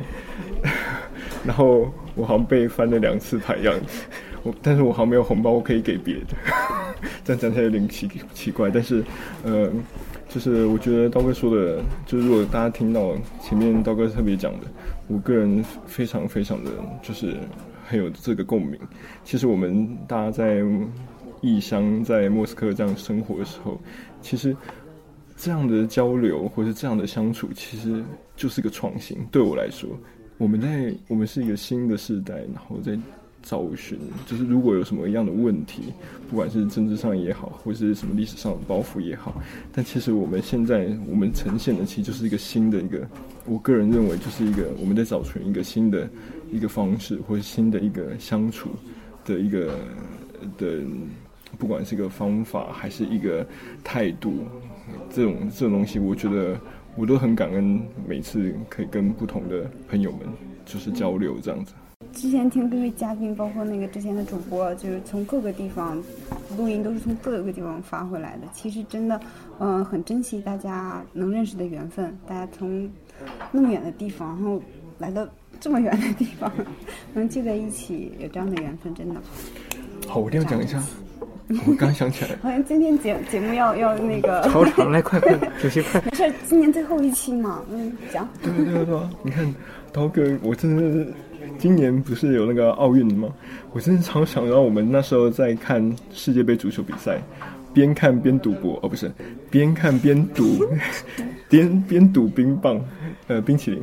[1.44, 4.06] 然后我好像被翻了两次牌样子，
[4.44, 6.38] 我但是我好像没有红包，我可以给别的，
[7.26, 9.04] 这样讲起来有点奇奇怪，但是
[9.44, 9.70] 呃，
[10.30, 13.14] 就是我觉得刀哥说的，就是如果大家听到
[13.44, 14.68] 前面刀哥特别讲的，
[15.10, 17.36] 我个人非常非常的就是
[17.88, 18.80] 很有这个共鸣。
[19.24, 20.62] 其实我们大家在。
[21.42, 23.80] 异乡在莫斯科这样生活的时候，
[24.24, 24.58] 其实
[25.36, 28.04] 这样的交流或者这样的相处，其实
[28.36, 29.16] 就是个创新。
[29.32, 29.88] 对我来说，
[30.40, 32.98] 我们在我们是一个新的时代，然后在
[33.44, 35.94] 找寻，就是如果有什么样的问题，
[36.28, 39.40] 不管是政治上也好，或是什么历史上的包袱也好，
[39.72, 43.08] 但其实我们现在我们呈现的，其实就是一个新的一个，
[43.46, 46.10] 我个人认为就是一个我们在找寻一个新的
[46.52, 48.70] 一个方式，或者新的一个相处
[49.26, 49.80] 的一个
[50.58, 50.82] 的。
[51.58, 53.44] 不管是一个方法还是一个
[53.82, 54.44] 态度，
[55.10, 56.60] 这种这种东西，我觉得
[56.96, 60.20] 我都很感恩，每次可以跟不同的朋友们
[60.66, 61.74] 就是交流这样子。
[62.12, 66.04] 之前听各位嘉宾，包括那个之前的主播，就是从各个地方
[66.58, 68.48] 录音，都是从各个地方发回来的。
[68.54, 69.20] 其实真的，
[69.58, 72.16] 嗯，很珍惜大家能认识的缘分。
[72.28, 72.88] 大家从
[73.52, 74.62] 那么远的地方，然后
[75.00, 75.28] 来到
[75.60, 76.52] 这么远的地方，
[77.14, 79.16] 能聚在一起，有这样的缘分，真的。
[80.08, 80.82] 好，我一定要讲一下。
[81.66, 86.02] 我刚想起来， 好像今天节节目要要那个 超长，来快快，主席快。
[86.02, 88.28] 没事，今年最后一期嘛，嗯，讲。
[88.44, 89.56] 对对对对，你看
[89.94, 91.14] 刀哥，我真的是
[91.58, 93.30] 今年不是有那个奥运吗？
[93.72, 97.22] 我真的超想到我们那时候在看世界杯足球比赛，
[97.78, 99.12] 边看边赌博哦，不是，
[99.52, 100.66] 边看边赌，
[101.48, 102.84] 边边赌冰棒，
[103.28, 103.80] 呃，冰淇淋。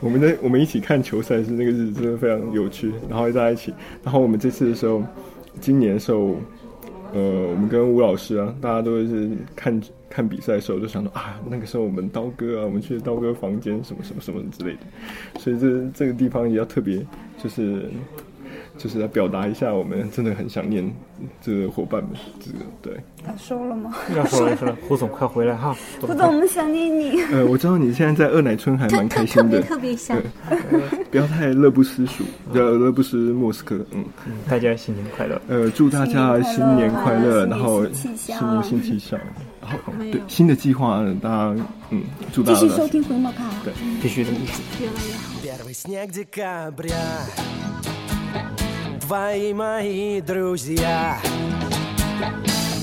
[0.00, 2.92] 我们在我们一起看球赛是那个日子，真的非常有趣。
[3.10, 3.74] 然后大家一起，
[4.04, 5.02] 然后我们这次的时候，
[5.60, 6.36] 今年的时候。
[7.14, 14.80] 呃，我们跟吴老师啊，大家都是看看比赛的时候，就想到啊，那个时候我们刀哥啊，我们去刀哥房间什么什么什么之类的，
[15.38, 16.98] 所以这这个地方也要特别，
[17.42, 17.88] 就是
[18.78, 20.88] 就是来表达一下，我们真的很想念
[21.40, 22.92] 这个伙伴们，这个对。
[23.24, 23.94] 他收了吗？
[24.14, 24.76] 要收了，收了。
[24.86, 25.74] 胡总，快回来哈！
[26.00, 27.20] 胡总，我们想念你。
[27.32, 30.16] 呃，我知道你现在在二奶村还蛮开心的，特别想。
[31.10, 32.22] 不要太乐不思蜀，
[32.52, 33.76] 不要乐不思莫斯科。
[33.92, 34.04] 嗯，
[34.48, 35.40] 大家新年快乐。
[35.48, 39.18] 呃，祝大家新年快乐，然后新年新气象。
[39.60, 41.56] 然后对新的计划，大家
[41.90, 44.30] 嗯，祝大家继续收听回摩卡，对，必须的，
[44.78, 45.16] 越来越
[46.94, 47.65] 好。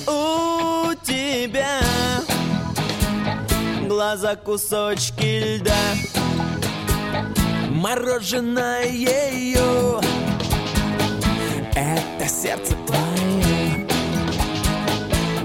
[0.07, 1.82] У тебя
[3.89, 5.74] глаза кусочки льда.
[7.69, 8.86] Мороженое
[11.76, 13.86] Это сердце твое.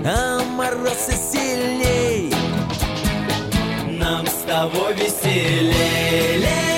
[0.05, 2.33] А мороз и сильней.
[3.99, 6.78] Нам с тобой веселей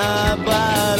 [0.00, 0.99] about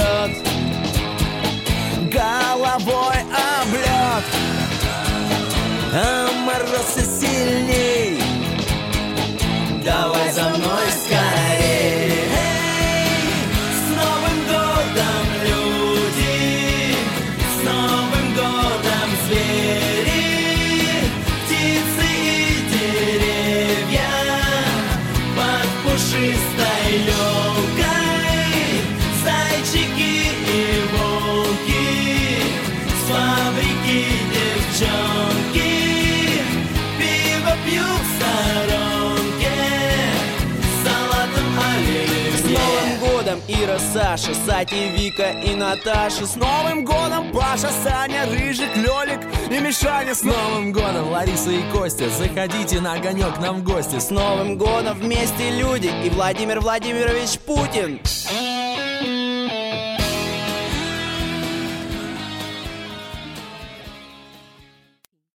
[43.92, 46.24] Саша, Сати, Вика и Наташа.
[46.24, 49.20] С Новым годом, Паша, Саня, Рыжик, Лёлик
[49.50, 50.14] и Мишаня.
[50.14, 53.98] С Новым годом, Лариса и Костя, заходите на огонек нам в гости.
[53.98, 57.98] С Новым годом вместе люди и Владимир Владимирович Путин.